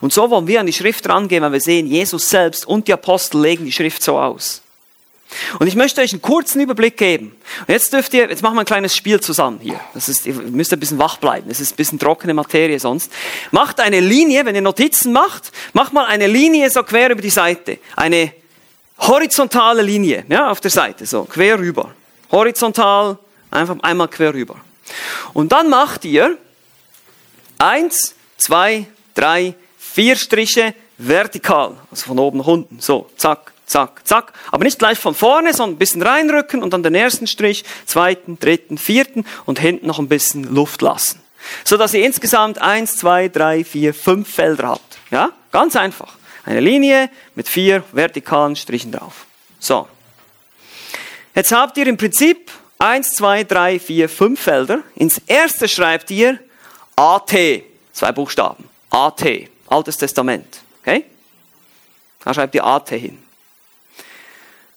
[0.00, 2.92] Und so wollen wir an die Schrift rangehen, wenn wir sehen, Jesus selbst und die
[2.92, 4.62] Apostel legen die Schrift so aus.
[5.58, 7.36] Und ich möchte euch einen kurzen Überblick geben.
[7.60, 9.80] Und jetzt dürft ihr, jetzt machen wir ein kleines Spiel zusammen hier.
[9.92, 11.48] Das ist, ihr müsst ein bisschen wach bleiben.
[11.48, 13.12] Das ist ein bisschen trockene Materie sonst.
[13.50, 17.30] Macht eine Linie, wenn ihr Notizen macht, macht mal eine Linie so quer über die
[17.30, 17.78] Seite.
[17.96, 18.32] Eine
[18.98, 21.94] horizontale Linie, ja, auf der Seite, so, quer rüber.
[22.30, 23.18] Horizontal,
[23.50, 24.56] einfach einmal quer rüber.
[25.32, 26.38] Und dann macht ihr
[27.58, 34.32] eins, zwei, drei, vier Striche vertikal, also von oben nach unten, so, zack, zack, zack.
[34.50, 38.38] Aber nicht gleich von vorne, sondern ein bisschen reinrücken und dann den ersten Strich, zweiten,
[38.38, 41.20] dritten, vierten und hinten noch ein bisschen Luft lassen.
[41.64, 44.98] So dass ihr insgesamt eins, zwei, drei, vier, fünf Felder habt.
[45.10, 45.30] Ja?
[45.52, 46.14] Ganz einfach.
[46.44, 49.26] Eine Linie mit vier vertikalen Strichen drauf.
[49.58, 49.88] So.
[51.34, 54.80] Jetzt habt ihr im Prinzip eins, zwei, drei, vier, fünf Felder.
[54.94, 56.38] Ins erste schreibt ihr
[56.94, 57.34] AT.
[57.92, 58.68] Zwei Buchstaben.
[58.90, 59.24] AT.
[59.66, 60.60] Altes Testament.
[60.82, 61.04] Okay?
[62.24, 63.25] Da schreibt ihr AT hin.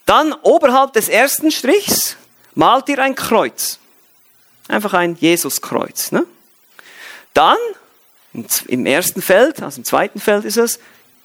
[0.10, 2.18] Dann oberhalb des ersten Strichs
[2.56, 3.78] malt ihr ein Kreuz.
[4.68, 6.12] Einfach ein Jesuskreuz.
[6.12, 6.26] Ne?
[7.36, 7.58] Dann
[8.66, 10.80] im ersten Feld, also im zweiten Feld ist es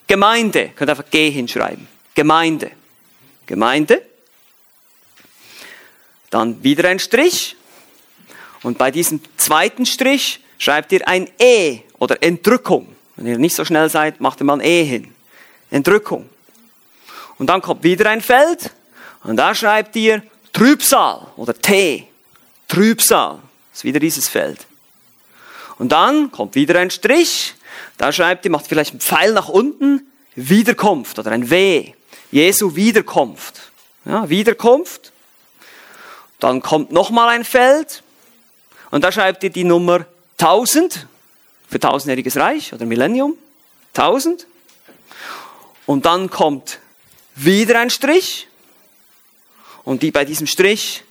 [0.06, 0.68] Gemeinde.
[0.76, 1.88] Könnt einfach G hinschreiben.
[2.14, 2.72] Gemeinde.
[3.46, 4.02] Gemeinde.
[6.28, 7.56] Dann wieder ein Strich.
[8.62, 12.94] Und bei diesem zweiten Strich schreibt ihr ein E oder Entrückung.
[13.16, 15.14] Wenn ihr nicht so schnell seid, macht ihr mal ein E hin.
[15.70, 16.28] Entrückung.
[17.44, 18.70] Und dann kommt wieder ein Feld
[19.22, 20.22] und da schreibt ihr
[20.54, 22.08] Trübsal oder T.
[22.68, 23.38] Trübsal.
[23.70, 24.66] Das ist wieder dieses Feld.
[25.76, 27.54] Und dann kommt wieder ein Strich.
[27.98, 30.10] Da schreibt ihr, macht vielleicht einen Pfeil nach unten.
[30.34, 31.92] Wiederkunft oder ein W.
[32.30, 33.60] Jesu Wiederkunft.
[34.06, 35.12] Ja, Wiederkunft.
[36.40, 38.02] Dann kommt nochmal ein Feld.
[38.90, 40.06] Und da schreibt ihr die Nummer
[40.40, 41.06] 1000
[41.68, 43.34] für tausendjähriges Reich oder Millennium.
[43.92, 44.46] 1000.
[45.84, 46.78] Und dann kommt
[47.34, 48.48] wieder ein Strich.
[49.84, 51.04] Und die bei diesem Strich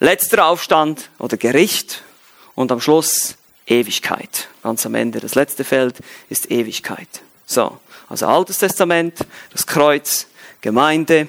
[0.00, 2.02] letzter Aufstand oder Gericht
[2.54, 4.48] und am Schluss Ewigkeit.
[4.62, 5.20] Ganz am Ende.
[5.20, 5.96] Das letzte Feld
[6.28, 7.08] ist Ewigkeit.
[7.46, 9.18] So, also Altes Testament,
[9.52, 10.26] das Kreuz,
[10.60, 11.28] Gemeinde,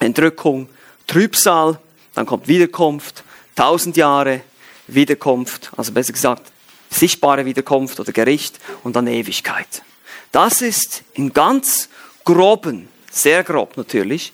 [0.00, 0.68] Entrückung,
[1.06, 1.78] Trübsal,
[2.14, 3.22] dann kommt Wiederkunft,
[3.54, 4.42] tausend Jahre,
[4.86, 6.50] Wiederkunft, also besser gesagt,
[6.90, 9.82] sichtbare Wiederkunft oder Gericht und dann Ewigkeit.
[10.32, 11.88] Das ist in ganz
[12.24, 14.32] groben, sehr grob natürlich,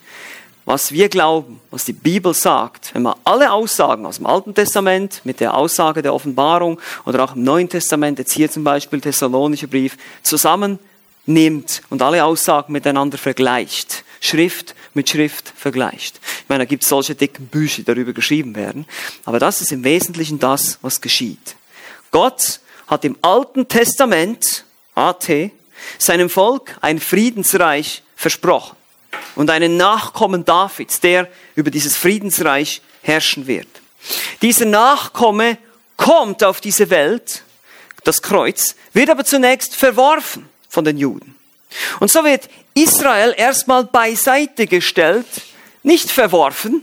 [0.65, 5.23] was wir glauben, was die Bibel sagt, wenn man alle Aussagen aus dem Alten Testament
[5.25, 9.67] mit der Aussage der Offenbarung oder auch im Neuen Testament, jetzt hier zum Beispiel Thessalonischer
[9.67, 16.21] Brief, zusammennimmt und alle Aussagen miteinander vergleicht, Schrift mit Schrift vergleicht.
[16.43, 18.85] Ich meine, da gibt es solche dicken Bücher, die darüber geschrieben werden,
[19.25, 21.57] aber das ist im Wesentlichen das, was geschieht.
[22.11, 24.65] Gott hat im Alten Testament,
[24.95, 25.31] AT,
[25.99, 28.77] seinem Volk ein Friedensreich versprochen
[29.35, 33.69] und einen Nachkommen Davids, der über dieses Friedensreich herrschen wird.
[34.43, 35.59] Dieser Nachkomme
[35.97, 37.43] kommt auf diese Welt,
[38.05, 41.35] das Kreuz, wird aber zunächst verworfen von den Juden.
[42.01, 45.27] Und so wird Israel erstmal beiseite gestellt,
[45.83, 46.83] nicht verworfen,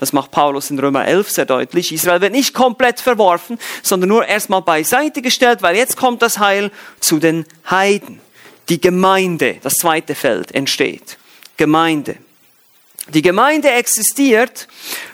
[0.00, 1.92] das macht Paulus in Römer 11 sehr deutlich.
[1.92, 6.70] Israel wird nicht komplett verworfen, sondern nur erstmal beiseite gestellt, weil jetzt kommt das Heil
[7.00, 8.18] zu den Heiden.
[8.70, 11.18] Die Gemeinde, das zweite Feld, entsteht.
[11.56, 12.16] Gemeinde.
[13.08, 14.68] Die Gemeinde existiert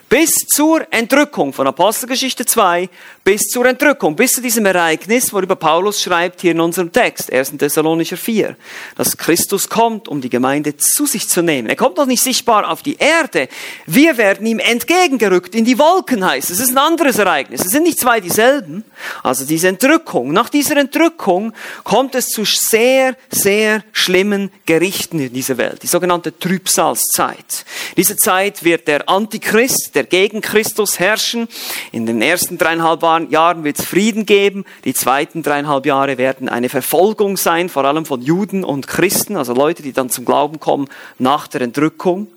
[0.09, 2.89] bis zur Entrückung von Apostelgeschichte 2,
[3.25, 7.57] bis zur Entrückung, bis zu diesem Ereignis, worüber Paulus schreibt hier in unserem Text, 1.
[7.59, 8.57] Thessalonicher 4,
[8.95, 11.69] dass Christus kommt, um die Gemeinde zu sich zu nehmen.
[11.69, 13.49] Er kommt noch nicht sichtbar auf die Erde.
[13.87, 16.51] Wir werden ihm entgegengerückt in die Wolken heißt.
[16.51, 17.63] Es ist ein anderes Ereignis.
[17.65, 18.85] Es sind nicht zwei dieselben.
[19.25, 20.33] Also diese Entrückung.
[20.33, 25.83] Nach dieser Entrückung kommt es zu sehr, sehr schlimmen Gerichten in dieser Welt.
[25.83, 27.65] Die sogenannte Trübsalzeit.
[27.97, 31.49] Diese Zeit wird der Antichrist, der gegen Christus herrschen.
[31.91, 34.65] In den ersten dreieinhalb Jahren wird es Frieden geben.
[34.85, 39.55] Die zweiten dreieinhalb Jahre werden eine Verfolgung sein, vor allem von Juden und Christen, also
[39.55, 42.29] Leute, die dann zum Glauben kommen nach der Entrückung.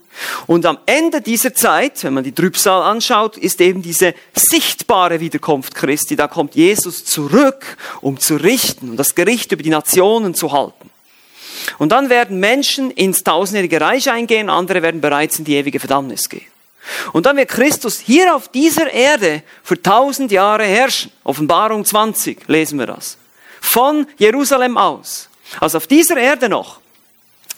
[0.48, 5.76] Und am Ende dieser Zeit, wenn man die Trübsal anschaut, ist eben diese sichtbare Wiederkunft
[5.76, 6.16] Christi.
[6.16, 10.90] Da kommt Jesus zurück, um zu richten und das Gericht über die Nationen zu halten.
[11.78, 16.30] Und dann werden Menschen ins tausendjährige Reich eingehen, andere werden bereits in die ewige Verdammnis
[16.30, 16.48] gehen.
[17.14, 21.12] Und dann wird Christus hier auf dieser Erde für tausend Jahre herrschen.
[21.24, 23.18] Offenbarung 20 lesen wir das.
[23.62, 25.30] Von Jerusalem aus.
[25.60, 26.80] Also auf dieser Erde noch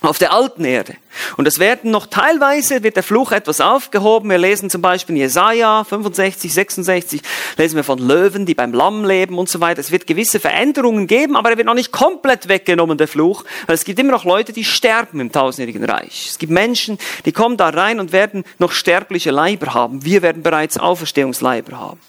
[0.02, 0.96] auf der alten Erde.
[1.36, 4.30] Und es werden noch teilweise, wird der Fluch etwas aufgehoben.
[4.30, 7.22] Wir lesen zum Beispiel in Jesaja 65, 66,
[7.56, 9.80] lesen wir von Löwen, die beim Lamm leben und so weiter.
[9.80, 13.44] Es wird gewisse Veränderungen geben, aber er wird noch nicht komplett weggenommen, der Fluch.
[13.66, 16.28] Weil es gibt immer noch Leute, die sterben im tausendjährigen Reich.
[16.30, 20.04] Es gibt Menschen, die kommen da rein und werden noch sterbliche Leiber haben.
[20.04, 22.00] Wir werden bereits Auferstehungsleiber haben.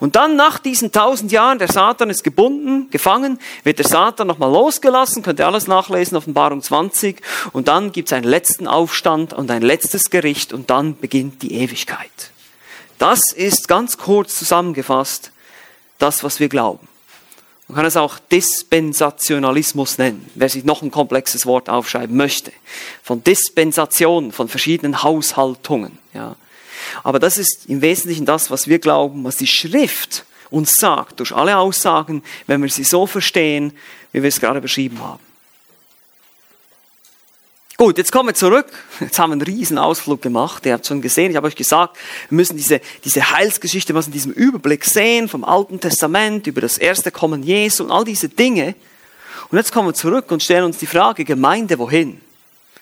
[0.00, 4.50] Und dann nach diesen tausend Jahren, der Satan ist gebunden, gefangen, wird der Satan nochmal
[4.50, 7.20] losgelassen, könnt ihr alles nachlesen, Offenbarung 20.
[7.52, 11.54] Und dann gibt es einen letzten Aufstand und ein letztes Gericht und dann beginnt die
[11.54, 12.30] Ewigkeit.
[12.98, 15.32] Das ist ganz kurz zusammengefasst
[15.98, 16.88] das, was wir glauben.
[17.68, 22.52] Man kann es auch Dispensationalismus nennen, wer sich noch ein komplexes Wort aufschreiben möchte.
[23.02, 25.98] Von Dispensation, von verschiedenen Haushaltungen.
[26.14, 26.36] Ja.
[27.02, 31.34] Aber das ist im Wesentlichen das, was wir glauben, was die Schrift uns sagt, durch
[31.34, 33.72] alle Aussagen, wenn wir sie so verstehen,
[34.12, 35.26] wie wir es gerade beschrieben haben.
[37.76, 38.72] Gut, jetzt kommen wir zurück.
[39.00, 40.64] Jetzt haben wir einen riesen Ausflug gemacht.
[40.64, 41.98] Ihr habt schon gesehen, ich habe euch gesagt,
[42.30, 46.78] wir müssen diese, diese Heilsgeschichte, was in diesem Überblick sehen, vom Alten Testament über das
[46.78, 48.74] erste Kommen Jesu und all diese Dinge.
[49.50, 52.22] Und jetzt kommen wir zurück und stellen uns die Frage, Gemeinde wohin?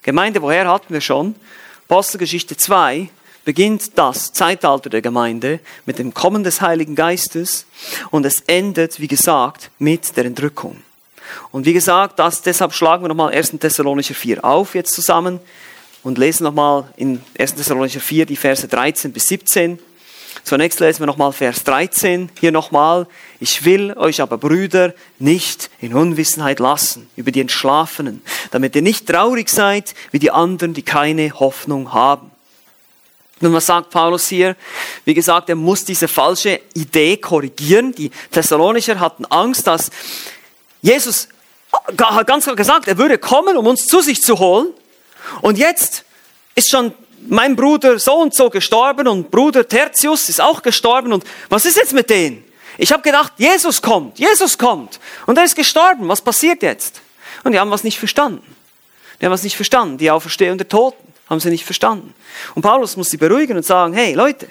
[0.03, 1.35] Gemeinde woher hatten wir schon?
[1.89, 3.09] Apostelgeschichte 2,
[3.45, 7.67] beginnt das Zeitalter der Gemeinde mit dem Kommen des Heiligen Geistes
[8.11, 10.83] und es endet, wie gesagt, mit der Entrückung.
[11.51, 13.53] Und wie gesagt, das, deshalb schlagen wir nochmal 1.
[13.61, 15.41] Thessalonicher 4 auf jetzt zusammen
[16.03, 17.55] und lesen nochmal in 1.
[17.55, 19.79] Thessalonicher 4 die Verse 13 bis 17.
[20.43, 22.31] Zunächst lesen wir nochmal Vers 13.
[22.39, 23.07] Hier nochmal.
[23.41, 29.07] Ich will euch aber, Brüder, nicht in Unwissenheit lassen über die Entschlafenen, damit ihr nicht
[29.07, 32.31] traurig seid wie die anderen, die keine Hoffnung haben.
[33.41, 34.57] Und was sagt Paulus hier?
[35.05, 37.93] Wie gesagt, er muss diese falsche Idee korrigieren.
[37.93, 39.91] Die Thessalonicher hatten Angst, dass
[40.81, 41.29] Jesus
[41.73, 44.69] hat ganz klar gesagt, er würde kommen, um uns zu sich zu holen.
[45.41, 46.05] Und jetzt
[46.55, 46.93] ist schon
[47.29, 51.13] mein Bruder so und so gestorben und Bruder Tertius ist auch gestorben.
[51.13, 52.45] Und was ist jetzt mit denen?
[52.77, 55.01] Ich habe gedacht, Jesus kommt, Jesus kommt.
[55.27, 56.09] Und er ist gestorben.
[56.09, 57.01] Was passiert jetzt?
[57.45, 58.43] Und die haben was nicht verstanden.
[59.21, 61.04] Die haben was nicht verstanden, die Auferstehung der Toten.
[61.29, 62.15] Haben sie nicht verstanden.
[62.55, 64.49] Und Paulus muss sie beruhigen und sagen, hey Leute,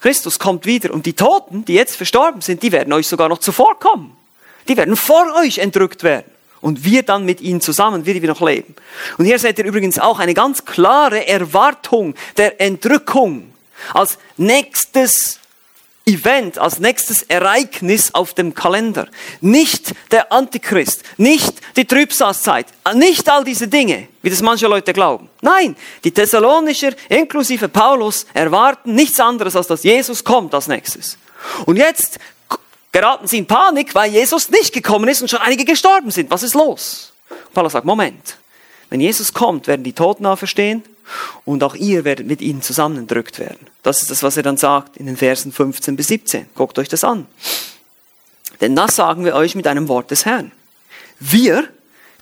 [0.00, 3.38] Christus kommt wieder und die Toten, die jetzt verstorben sind, die werden euch sogar noch
[3.38, 4.12] zuvorkommen.
[4.68, 6.32] Die werden vor euch entrückt werden.
[6.62, 8.74] und wir dann mit ihnen zusammen, wie wir noch leben.
[9.18, 13.52] Und hier seht ihr übrigens auch eine ganz klare Erwartung der Entrückung
[13.92, 15.40] als nächstes
[16.04, 19.06] Event, als nächstes Ereignis auf dem Kalender.
[19.40, 25.30] Nicht der Antichrist, nicht die Trübsalzeit, nicht all diese Dinge, wie das manche Leute glauben.
[25.40, 31.18] Nein, die Thessalonischer, inklusive Paulus, erwarten nichts anderes, als dass Jesus kommt als nächstes.
[31.66, 32.18] Und jetzt
[32.90, 36.30] geraten sie in Panik, weil Jesus nicht gekommen ist und schon einige gestorben sind.
[36.30, 37.12] Was ist los?
[37.54, 38.36] Paulus sagt, Moment,
[38.90, 40.82] wenn Jesus kommt, werden die Toten auferstehen
[41.44, 43.66] und auch ihr werdet mit ihnen zusammengedrückt werden.
[43.82, 46.46] Das ist das, was er dann sagt in den Versen 15 bis 17.
[46.54, 47.26] Guckt euch das an.
[48.60, 50.52] Denn das sagen wir euch mit einem Wort des Herrn.
[51.18, 51.68] Wir,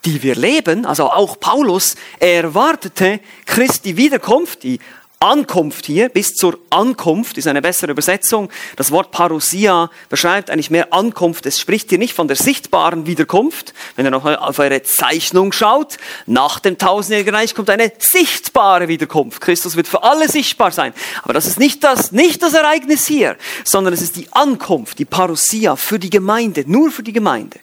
[0.05, 4.81] die wir leben, also auch Paulus erwartete Christi Wiederkunft, die
[5.23, 8.49] Ankunft hier, bis zur Ankunft, ist eine bessere Übersetzung.
[8.77, 11.45] Das Wort Parousia beschreibt eigentlich mehr Ankunft.
[11.45, 13.75] Es spricht hier nicht von der sichtbaren Wiederkunft.
[13.97, 19.43] Wenn ihr noch auf eure Zeichnung schaut, nach dem tausendjährigen Reich kommt eine sichtbare Wiederkunft.
[19.43, 20.95] Christus wird für alle sichtbar sein.
[21.23, 25.05] Aber das ist nicht das, nicht das Ereignis hier, sondern es ist die Ankunft, die
[25.05, 27.61] Parousia für die Gemeinde, nur für die Gemeinde.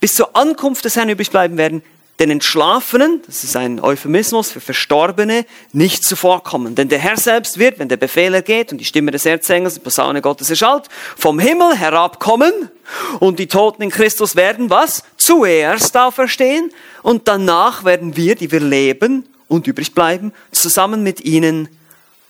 [0.00, 1.84] Bis zur Ankunft des Herrn übrig bleiben werden
[2.20, 6.76] den Entschlafenen, das ist ein Euphemismus für Verstorbene, nicht zuvorkommen.
[6.76, 9.80] Denn der Herr selbst wird, wenn der Befehl ergeht und die Stimme des Erzengels, die
[9.80, 12.70] Posaune Gottes erschallt, vom Himmel herabkommen
[13.18, 15.02] und die Toten in Christus werden was?
[15.16, 16.70] Zuerst auferstehen
[17.02, 21.68] und danach werden wir, die wir leben und übrig bleiben, zusammen mit ihnen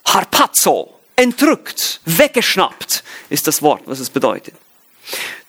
[0.06, 4.54] harpazo, entrückt, weggeschnappt, ist das Wort, was es bedeutet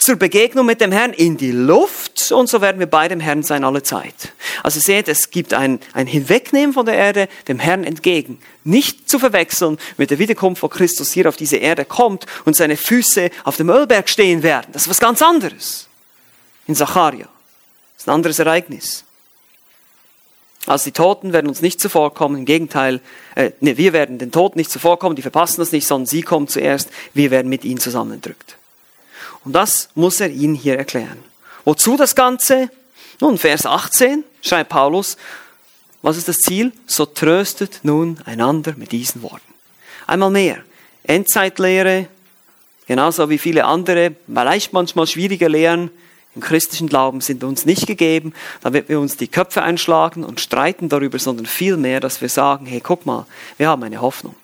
[0.06, 3.44] zur Begegnung mit dem Herrn in die Luft und so werden wir bei dem Herrn
[3.44, 4.34] sein alle Zeit.
[4.64, 8.40] Also seht, es gibt ein, ein Hinwegnehmen von der Erde dem Herrn entgegen.
[8.64, 12.78] Nicht zu verwechseln mit der Wiederkunft, wo Christus hier auf diese Erde kommt und seine
[12.78, 14.68] Füße auf dem Ölberg stehen werden.
[14.72, 15.88] Das ist was ganz anderes.
[16.68, 17.28] In Zacharia.
[17.96, 19.06] Das ist ein anderes Ereignis.
[20.66, 23.00] Also die Toten werden uns nicht zuvorkommen, im Gegenteil,
[23.36, 26.48] äh, nee, wir werden den Toten nicht zuvorkommen, die verpassen das nicht, sondern sie kommen
[26.48, 28.58] zuerst, wir werden mit ihnen zusammendrückt.
[29.44, 31.20] Und das muss er ihnen hier erklären.
[31.66, 32.70] Wozu das Ganze?
[33.20, 35.18] Nun, Vers 18 schreibt Paulus,
[36.02, 36.72] was ist das Ziel?
[36.86, 39.42] So tröstet nun einander mit diesen Worten.
[40.06, 40.60] Einmal mehr,
[41.04, 42.08] Endzeitlehre,
[42.88, 45.90] genauso wie viele andere, vielleicht manchmal schwierige Lehren
[46.36, 50.90] im christlichen Glauben sind uns nicht gegeben, damit wir uns die Köpfe einschlagen und streiten
[50.90, 53.26] darüber, sondern vielmehr, dass wir sagen, hey, guck mal,
[53.58, 54.36] wir haben eine Hoffnung.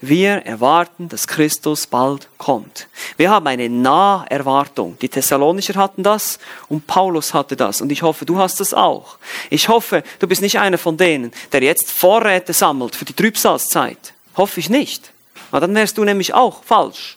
[0.00, 2.88] Wir erwarten, dass Christus bald kommt.
[3.16, 4.98] Wir haben eine Naherwartung.
[5.00, 7.80] Die Thessalonicher hatten das und Paulus hatte das.
[7.80, 9.18] Und ich hoffe, du hast das auch.
[9.48, 14.12] Ich hoffe, du bist nicht einer von denen, der jetzt Vorräte sammelt für die Trübsalzeit.
[14.36, 15.12] Hoffe ich nicht.
[15.50, 17.16] Aber dann wärst du nämlich auch falsch.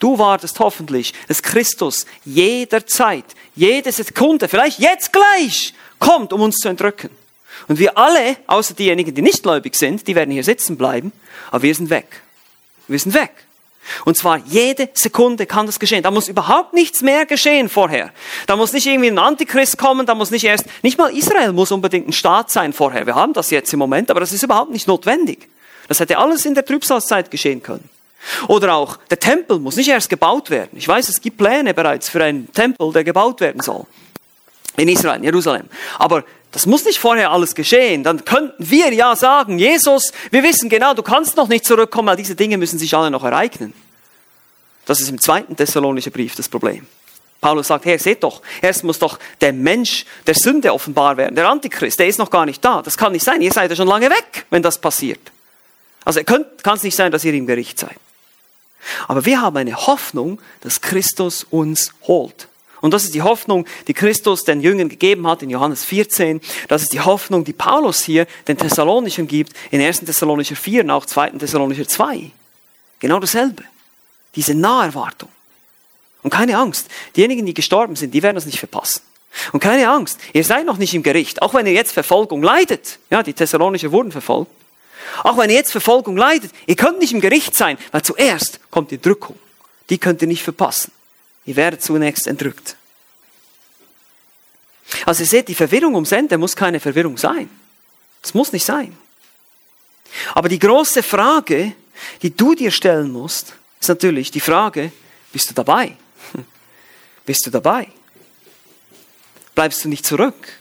[0.00, 6.68] Du wartest hoffentlich, dass Christus jederzeit, jede Sekunde, vielleicht jetzt gleich, kommt, um uns zu
[6.68, 7.10] entrücken.
[7.68, 11.12] Und wir alle, außer diejenigen, die nicht gläubig sind, die werden hier sitzen bleiben,
[11.50, 12.22] aber wir sind weg.
[12.88, 13.32] Wir sind weg.
[14.04, 16.02] Und zwar jede Sekunde kann das geschehen.
[16.02, 18.12] Da muss überhaupt nichts mehr geschehen vorher.
[18.46, 21.72] Da muss nicht irgendwie ein Antichrist kommen, da muss nicht erst, nicht mal Israel muss
[21.72, 23.06] unbedingt ein Staat sein vorher.
[23.06, 25.48] Wir haben das jetzt im Moment, aber das ist überhaupt nicht notwendig.
[25.88, 27.88] Das hätte alles in der Trübsalzeit geschehen können.
[28.48, 30.70] Oder auch der Tempel muss nicht erst gebaut werden.
[30.74, 33.86] Ich weiß, es gibt Pläne bereits für einen Tempel, der gebaut werden soll.
[34.76, 35.68] In Israel, in Jerusalem.
[35.98, 38.02] Aber das muss nicht vorher alles geschehen.
[38.02, 42.16] Dann könnten wir ja sagen, Jesus, wir wissen genau, du kannst noch nicht zurückkommen, weil
[42.16, 43.72] diese Dinge müssen sich alle noch ereignen.
[44.86, 46.86] Das ist im zweiten Thessalonischen Brief das Problem.
[47.40, 51.36] Paulus sagt, hey, seht doch, erst muss doch der Mensch der Sünde offenbar werden.
[51.36, 52.82] Der Antichrist, der ist noch gar nicht da.
[52.82, 53.40] Das kann nicht sein.
[53.40, 55.20] Ihr seid ja schon lange weg, wenn das passiert.
[56.04, 57.96] Also kann es nicht sein, dass ihr im Gericht seid.
[59.08, 62.48] Aber wir haben eine Hoffnung, dass Christus uns holt.
[62.80, 66.40] Und das ist die Hoffnung, die Christus den Jüngern gegeben hat in Johannes 14.
[66.68, 70.00] Das ist die Hoffnung, die Paulus hier den Thessalonischen gibt in 1.
[70.00, 71.30] Thessalonicher 4 und auch 2.
[71.30, 72.30] Thessalonicher 2.
[72.98, 73.64] Genau dasselbe.
[74.34, 75.28] Diese Naherwartung.
[76.22, 79.02] Und keine Angst, diejenigen, die gestorben sind, die werden das nicht verpassen.
[79.52, 82.98] Und keine Angst, ihr seid noch nicht im Gericht, auch wenn ihr jetzt Verfolgung leidet.
[83.10, 84.50] Ja, die Thessalonicher wurden verfolgt.
[85.24, 88.90] Auch wenn ihr jetzt Verfolgung leidet, ihr könnt nicht im Gericht sein, weil zuerst kommt
[88.90, 89.36] die Drückung.
[89.88, 90.92] Die könnt ihr nicht verpassen.
[91.50, 92.76] Ihr werdet zunächst entrückt.
[95.04, 97.50] Also ihr seht, die Verwirrung ums Ende muss keine Verwirrung sein.
[98.22, 98.96] Das muss nicht sein.
[100.32, 101.72] Aber die große Frage,
[102.22, 104.92] die du dir stellen musst, ist natürlich die Frage,
[105.32, 105.96] bist du dabei?
[107.26, 107.88] Bist du dabei?
[109.56, 110.52] Bleibst du nicht zurück?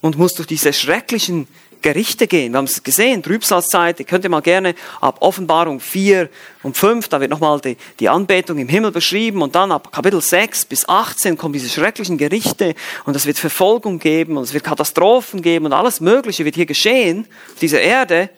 [0.00, 1.48] Und musst durch diese schrecklichen
[1.84, 2.52] Gerichte gehen.
[2.52, 6.30] Wir haben es gesehen, Trübsalzeit, ihr könnt mal gerne ab Offenbarung 4
[6.62, 10.22] und 5, da wird nochmal die, die Anbetung im Himmel beschrieben und dann ab Kapitel
[10.22, 12.74] 6 bis 18 kommen diese schrecklichen Gerichte
[13.04, 16.64] und es wird Verfolgung geben und es wird Katastrophen geben und alles Mögliche wird hier
[16.64, 18.30] geschehen auf dieser Erde.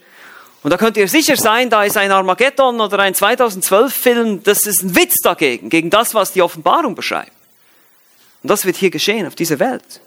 [0.65, 4.83] Und da könnt ihr sicher sein, da ist ein Armageddon oder ein 2012-Film, das ist
[4.83, 7.31] ein Witz dagegen, gegen das, was die Offenbarung beschreibt.
[8.43, 10.01] Und das wird hier geschehen auf dieser Welt.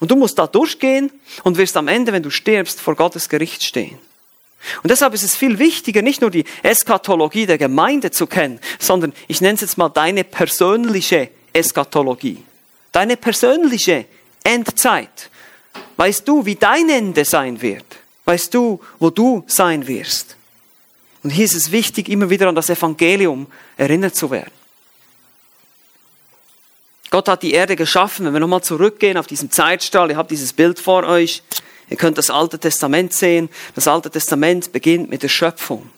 [0.00, 1.10] Und du musst da durchgehen
[1.44, 3.98] und wirst am Ende, wenn du stirbst, vor Gottes Gericht stehen.
[4.82, 9.12] Und deshalb ist es viel wichtiger, nicht nur die Eskatologie der Gemeinde zu kennen, sondern
[9.28, 12.42] ich nenne es jetzt mal deine persönliche Eskatologie.
[12.92, 14.06] Deine persönliche
[14.42, 15.30] Endzeit.
[15.96, 17.84] Weißt du, wie dein Ende sein wird?
[18.24, 20.36] Weißt du, wo du sein wirst?
[21.22, 23.46] Und hier ist es wichtig, immer wieder an das Evangelium
[23.76, 24.57] erinnert zu werden.
[27.10, 28.26] Gott hat die Erde geschaffen.
[28.26, 31.42] Wenn wir nochmal zurückgehen auf diesen Zeitstrahl, ihr habt dieses Bild vor euch.
[31.90, 33.48] Ihr könnt das Alte Testament sehen.
[33.74, 35.90] Das Alte Testament beginnt mit der Schöpfung.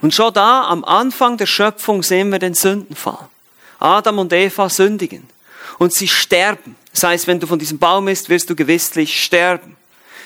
[0.00, 3.28] Und schon da am Anfang der Schöpfung sehen wir den Sündenfall.
[3.78, 5.28] Adam und Eva sündigen.
[5.78, 6.76] Und sie sterben.
[6.92, 9.76] Das heißt, wenn du von diesem Baum isst, wirst du gewisslich sterben.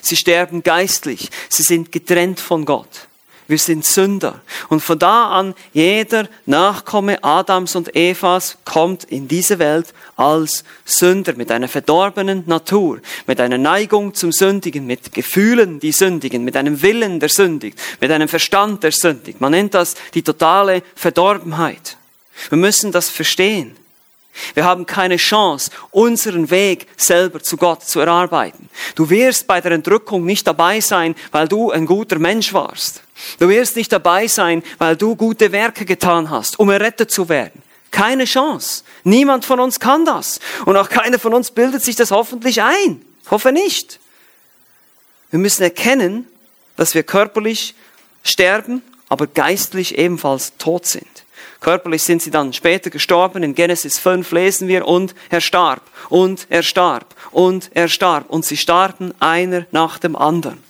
[0.00, 1.30] Sie sterben geistlich.
[1.48, 3.08] Sie sind getrennt von Gott.
[3.48, 4.40] Wir sind Sünder.
[4.68, 9.92] Und von da an, jeder Nachkomme Adams und Evas kommt in diese Welt
[10.22, 16.44] als Sünder, mit einer verdorbenen Natur, mit einer Neigung zum Sündigen, mit Gefühlen, die sündigen,
[16.44, 19.40] mit einem Willen, der sündigt, mit einem Verstand, der sündigt.
[19.40, 21.96] Man nennt das die totale Verdorbenheit.
[22.48, 23.76] Wir müssen das verstehen.
[24.54, 28.70] Wir haben keine Chance, unseren Weg selber zu Gott zu erarbeiten.
[28.94, 33.02] Du wirst bei der Entrückung nicht dabei sein, weil du ein guter Mensch warst.
[33.38, 37.62] Du wirst nicht dabei sein, weil du gute Werke getan hast, um errettet zu werden.
[37.92, 38.82] Keine Chance.
[39.04, 40.40] Niemand von uns kann das.
[40.64, 43.04] Und auch keiner von uns bildet sich das hoffentlich ein.
[43.30, 44.00] Hoffe nicht.
[45.30, 46.26] Wir müssen erkennen,
[46.76, 47.74] dass wir körperlich
[48.24, 51.06] sterben, aber geistlich ebenfalls tot sind.
[51.60, 53.42] Körperlich sind sie dann später gestorben.
[53.42, 58.28] In Genesis 5 lesen wir, und er starb, und er starb, und er starb.
[58.28, 60.62] Und sie starben einer nach dem anderen.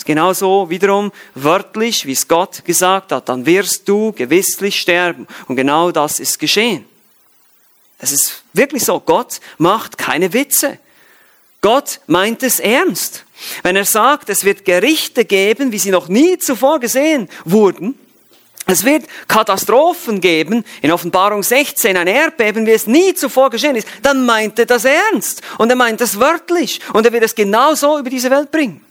[0.00, 3.28] Ist genauso wiederum wörtlich, wie es Gott gesagt hat.
[3.28, 5.26] Dann wirst du gewisslich sterben.
[5.46, 6.86] Und genau das ist geschehen.
[7.98, 8.98] Es ist wirklich so.
[8.98, 10.78] Gott macht keine Witze.
[11.60, 13.26] Gott meint es ernst.
[13.62, 17.94] Wenn er sagt, es wird Gerichte geben, wie sie noch nie zuvor gesehen wurden,
[18.64, 23.86] es wird Katastrophen geben, in Offenbarung 16 ein Erdbeben, wie es nie zuvor geschehen ist,
[24.00, 27.74] dann meint er das ernst und er meint das wörtlich und er wird es genau
[27.74, 28.82] so über diese Welt bringen.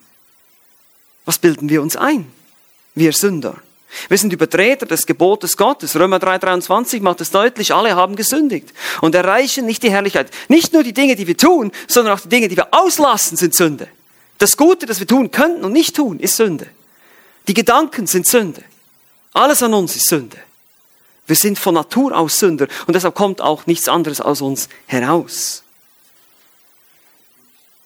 [1.30, 2.26] Was bilden wir uns ein?
[2.96, 3.56] Wir Sünder.
[4.08, 5.96] Wir sind Übertreter des Gebotes Gottes.
[5.96, 10.32] Römer 3,23 macht es deutlich, alle haben gesündigt und erreichen nicht die Herrlichkeit.
[10.48, 13.54] Nicht nur die Dinge, die wir tun, sondern auch die Dinge, die wir auslassen, sind
[13.54, 13.90] Sünde.
[14.40, 16.66] Das Gute, das wir tun könnten und nicht tun, ist Sünde.
[17.48, 18.64] Die Gedanken sind Sünde.
[19.32, 20.38] Alles an uns ist Sünde.
[21.28, 25.62] Wir sind von Natur aus Sünder und deshalb kommt auch nichts anderes aus uns heraus.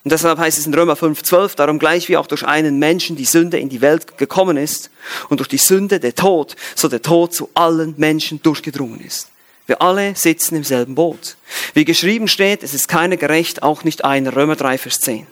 [0.04, 3.26] Und deshalb heißt es in Römer 5,12, darum gleich wie auch durch einen Menschen die
[3.26, 4.90] Sünde in die Welt gekommen ist
[5.30, 9.30] und durch die Sünde der Tod, so der Tod zu allen Menschen durchgedrungen ist.
[9.66, 11.38] Wir alle sitzen im selben Boot.
[11.74, 14.36] Wie geschrieben steht, es ist keiner gerecht, auch nicht einer.
[14.36, 15.26] Römer 3, Vers 10.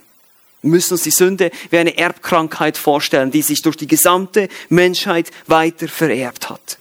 [0.62, 5.32] Wir müssen uns die Sünde wie eine Erbkrankheit vorstellen, die sich durch die gesamte Menschheit
[5.48, 6.78] weiter vererbt hat.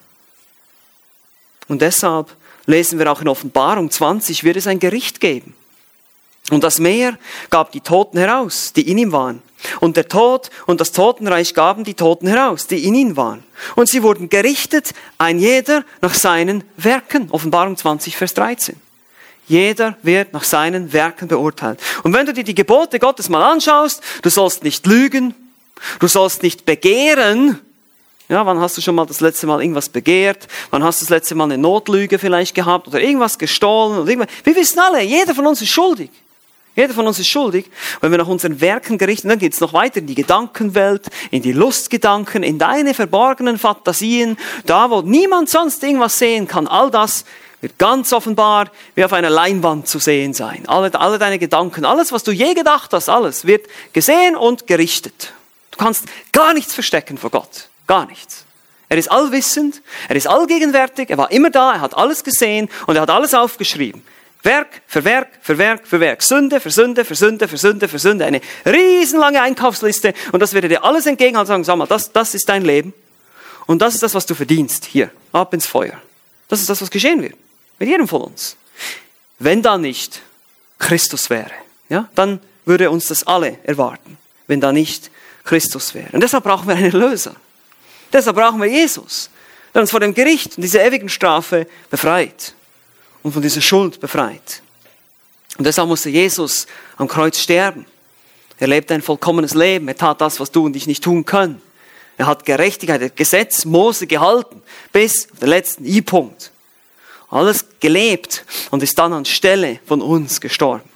[1.66, 2.36] Und deshalb
[2.66, 5.54] lesen wir auch in Offenbarung 20, wird es ein Gericht geben.
[6.50, 9.42] Und das Meer gab die Toten heraus, die in ihm waren.
[9.80, 13.42] Und der Tod und das Totenreich gaben die Toten heraus, die in ihm waren.
[13.76, 17.30] Und sie wurden gerichtet, ein jeder nach seinen Werken.
[17.30, 18.76] Offenbarung 20, Vers 13.
[19.46, 21.80] Jeder wird nach seinen Werken beurteilt.
[22.04, 25.34] Und wenn du dir die Gebote Gottes mal anschaust, du sollst nicht lügen,
[25.98, 27.58] du sollst nicht begehren.
[28.28, 30.46] Ja, wann hast du schon mal das letzte Mal irgendwas begehrt?
[30.70, 33.98] Wann hast du das letzte Mal eine Notlüge vielleicht gehabt oder irgendwas gestohlen?
[33.98, 34.32] Oder irgendwas?
[34.44, 36.10] Wir wissen alle, jeder von uns ist schuldig.
[36.76, 37.66] Jeder von uns ist schuldig.
[38.00, 41.42] Wenn wir nach unseren Werken gerichten, dann geht es noch weiter in die Gedankenwelt, in
[41.42, 46.68] die Lustgedanken, in deine verborgenen Fantasien, da wo niemand sonst irgendwas sehen kann.
[46.68, 47.24] All das
[47.60, 50.62] wird ganz offenbar wie auf einer Leinwand zu sehen sein.
[50.66, 55.32] Alle, alle deine Gedanken, alles, was du je gedacht hast, alles wird gesehen und gerichtet.
[55.72, 57.68] Du kannst gar nichts verstecken vor Gott.
[57.86, 58.44] Gar nichts.
[58.88, 62.96] Er ist allwissend, er ist allgegenwärtig, er war immer da, er hat alles gesehen und
[62.96, 64.02] er hat alles aufgeschrieben.
[64.42, 66.22] Werk für Werk für Werk für Werk.
[66.22, 68.24] Sünde für Sünde für Sünde für Sünde für Sünde.
[68.24, 72.34] Eine riesenlange Einkaufsliste und das wird dir alles entgegenhalten und sagen, sag mal, das, das
[72.34, 72.94] ist dein Leben
[73.66, 74.86] und das ist das, was du verdienst.
[74.86, 76.00] Hier, ab ins Feuer.
[76.48, 77.34] Das ist das, was geschehen wird.
[77.78, 78.56] Mit jedem von uns.
[79.38, 80.22] Wenn da nicht
[80.78, 81.52] Christus wäre,
[81.88, 84.16] ja, dann würde uns das alle erwarten.
[84.46, 85.10] wenn da nicht
[85.44, 86.08] Christus wäre.
[86.12, 87.36] Und deshalb brauchen wir einen Löser.
[88.12, 89.30] Deshalb brauchen wir Jesus,
[89.72, 92.54] der uns vor dem Gericht und dieser ewigen Strafe befreit
[93.22, 94.62] und von dieser Schuld befreit.
[95.58, 96.66] Und deshalb musste Jesus
[96.96, 97.86] am Kreuz sterben.
[98.58, 99.88] Er lebte ein vollkommenes Leben.
[99.88, 101.60] Er tat das, was du und ich nicht tun können.
[102.18, 104.62] Er hat Gerechtigkeit, er Gesetz Mose gehalten
[104.92, 106.50] bis auf den letzten I-Punkt.
[107.30, 110.89] Alles gelebt und ist dann anstelle von uns gestorben.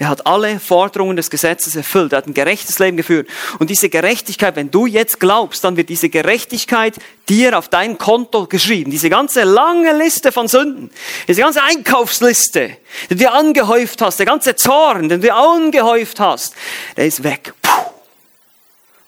[0.00, 2.12] Er hat alle Forderungen des Gesetzes erfüllt.
[2.12, 3.28] Er hat ein gerechtes Leben geführt.
[3.58, 6.94] Und diese Gerechtigkeit, wenn du jetzt glaubst, dann wird diese Gerechtigkeit
[7.28, 8.92] dir auf dein Konto geschrieben.
[8.92, 10.90] Diese ganze lange Liste von Sünden,
[11.26, 16.20] diese ganze Einkaufsliste, die du dir angehäuft hast, der ganze Zorn, den du dir angehäuft
[16.20, 16.54] hast,
[16.96, 17.52] der ist weg.
[17.60, 17.90] Puh.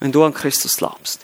[0.00, 1.20] Wenn du an Christus glaubst.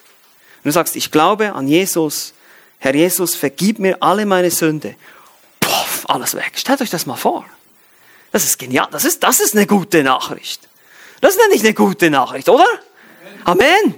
[0.58, 2.34] Und du sagst, ich glaube an Jesus.
[2.78, 4.94] Herr Jesus, vergib mir alle meine Sünde.
[5.58, 6.52] Puff, alles weg.
[6.54, 7.44] Stellt euch das mal vor.
[8.36, 8.86] Das ist genial.
[8.90, 10.68] Das ist, das ist eine gute Nachricht.
[11.22, 12.66] Das nenne ich eine gute Nachricht, oder?
[13.44, 13.94] Amen.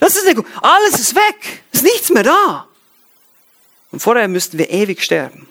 [0.00, 1.62] Das ist eine gute, alles ist weg.
[1.72, 2.66] Ist nichts mehr da.
[3.90, 5.46] Und vorher müssten wir ewig sterben.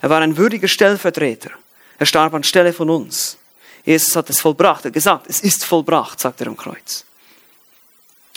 [0.00, 1.50] Er war ein würdiger Stellvertreter.
[1.98, 3.36] Er starb anstelle von uns.
[3.84, 4.86] Jesus hat es vollbracht.
[4.86, 7.04] Er hat gesagt, es ist vollbracht, sagt er am Kreuz.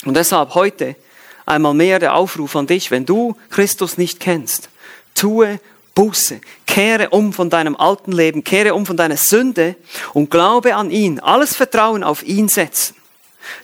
[0.03, 0.97] Und deshalb heute
[1.45, 4.67] einmal mehr der Aufruf an dich, wenn du Christus nicht kennst,
[5.15, 5.61] tue
[5.99, 6.39] Buße.
[6.65, 9.75] Kehre um von deinem alten Leben, kehre um von deiner Sünde
[10.13, 11.19] und glaube an ihn.
[11.19, 12.95] Alles Vertrauen auf ihn setzen.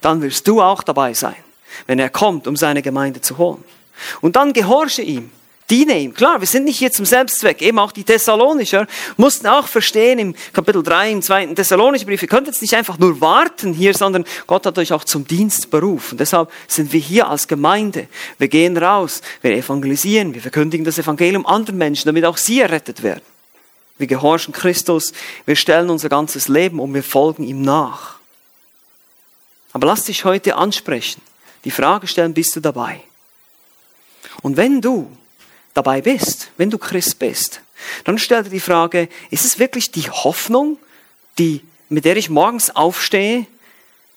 [0.02, 1.38] Dann wirst du auch dabei sein,
[1.88, 3.64] wenn er kommt, um seine Gemeinde zu holen.
[4.20, 5.32] Und dann gehorche ihm.
[5.70, 6.14] Diene ihm.
[6.14, 7.60] Klar, wir sind nicht hier zum Selbstzweck.
[7.64, 8.86] Eben auch die Thessalonicher
[9.18, 13.00] mussten auch verstehen im Kapitel 3 im zweiten Thessalonicher Brief, ihr könnt jetzt nicht einfach
[13.00, 16.20] nur warten hier, sondern Gott hat euch auch zum Dienst berufen.
[16.20, 18.08] Deshalb sind wir hier als Gemeinde.
[18.38, 23.02] Wir gehen raus, wir evangelisieren, wir verkündigen das Evangelium anderen Menschen, damit auch sie errettet
[23.02, 23.24] werden.
[23.98, 25.14] Wir gehorchen Christus,
[25.46, 28.18] wir stellen unser ganzes Leben und wir folgen ihm nach.
[29.74, 31.22] Aber lass dich heute ansprechen,
[31.64, 33.02] die Frage stellen, bist du dabei?
[34.44, 35.10] Und wenn du
[35.76, 37.62] dabei bist, wenn du Christ bist,
[38.04, 40.80] dann stell dir die Frage, ist es wirklich die Hoffnung,
[41.38, 43.46] die, mit der ich morgens aufstehe?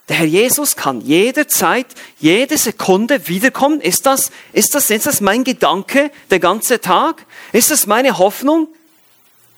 [0.09, 1.87] Der Herr Jesus kann jederzeit,
[2.19, 3.83] jede Sekunde wiederkommen.
[3.83, 7.27] Ist das, ist das, ist das mein Gedanke der ganze Tag?
[7.53, 8.69] Ist das meine Hoffnung?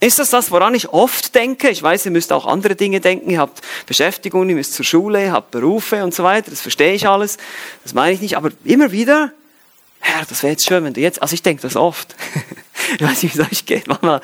[0.01, 1.69] Ist das das, woran ich oft denke?
[1.69, 3.31] Ich weiß, ihr müsst auch andere Dinge denken.
[3.31, 6.51] Ihr habt Beschäftigung, ihr müsst zur Schule, ihr habt Berufe und so weiter.
[6.51, 7.37] Das verstehe ich alles.
[7.85, 8.37] Das meine ich nicht.
[8.37, 9.31] Aber immer wieder
[10.03, 12.17] Herr, das wäre jetzt schön, wenn du jetzt, also ich denke das oft.
[12.99, 13.87] ich weiß nicht, wie es euch geht.
[13.87, 14.21] Manchmal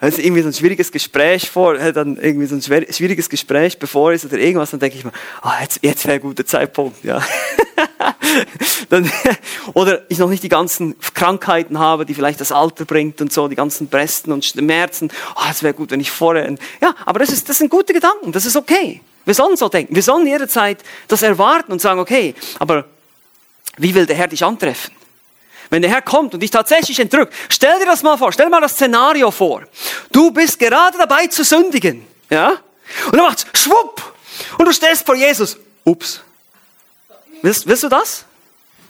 [0.00, 4.24] ist irgendwie so ein schwieriges Gespräch vor, dann irgendwie so ein schwieriges Gespräch bevor ist
[4.24, 5.12] oder irgendwas, dann denke ich mir,
[5.42, 7.22] ah, jetzt, jetzt wäre ein guter Zeitpunkt, ja.
[8.88, 9.10] dann,
[9.74, 13.46] oder ich noch nicht die ganzen Krankheiten habe, die vielleicht das Alter bringt und so,
[13.46, 15.10] die ganzen Bresten und Schmerzen.
[15.36, 18.32] Ah, es wäre gut, wenn ich vorher, ja, aber das ist, das sind gute Gedanken,
[18.32, 19.00] das ist okay.
[19.24, 19.94] Wir sollen so denken.
[19.94, 22.86] Wir sollen jederzeit das erwarten und sagen, okay, aber
[23.76, 24.92] wie will der Herr dich antreffen?
[25.72, 28.50] Wenn der Herr kommt und dich tatsächlich entrückt, stell dir das mal vor, stell dir
[28.50, 29.62] mal das Szenario vor.
[30.12, 32.58] Du bist gerade dabei zu sündigen, ja?
[33.06, 34.02] Und dann macht's schwupp
[34.58, 35.56] und du stehst vor Jesus.
[35.84, 36.20] Ups.
[37.40, 38.26] Willst, willst du das?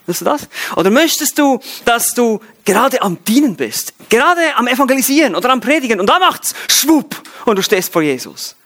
[0.07, 0.49] Willst du das?
[0.75, 6.01] Oder möchtest du, dass du gerade am Dienen bist, gerade am Evangelisieren oder am Predigen
[6.01, 7.15] und da macht's schwupp
[7.45, 8.57] und du stehst vor Jesus?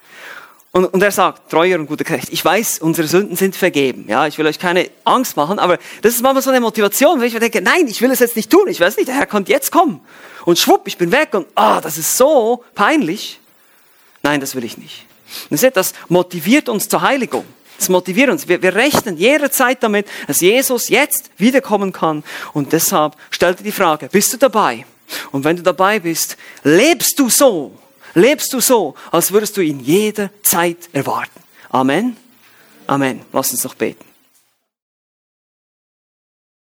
[0.77, 4.05] Und, und er sagt, treuer und guter Knecht, ich weiß, unsere Sünden sind vergeben.
[4.09, 7.29] Ja, ich will euch keine Angst machen, aber das ist manchmal so eine Motivation, wenn
[7.29, 9.25] ich mir denke, nein, ich will es jetzt nicht tun, ich weiß nicht, der Herr
[9.25, 10.03] kommt jetzt kommen.
[10.45, 13.41] Und schwupp, ich bin weg und, ah, das ist so peinlich.
[14.23, 15.07] Nein, das will ich nicht.
[15.49, 17.47] Und seht, das motiviert uns zur Heiligung.
[17.79, 18.47] Das motiviert uns.
[18.47, 22.23] Wir, wir rechnen jederzeit damit, dass Jesus jetzt wiederkommen kann.
[22.53, 24.85] Und deshalb stellt dir die Frage, bist du dabei?
[25.33, 27.73] Und wenn du dabei bist, lebst du so,
[28.17, 31.41] lebst du so, als würdest du ihn jeder Zeit erwarten.
[31.71, 32.17] Amen.
[32.87, 33.21] Amen.
[33.33, 34.05] Lass uns noch beten.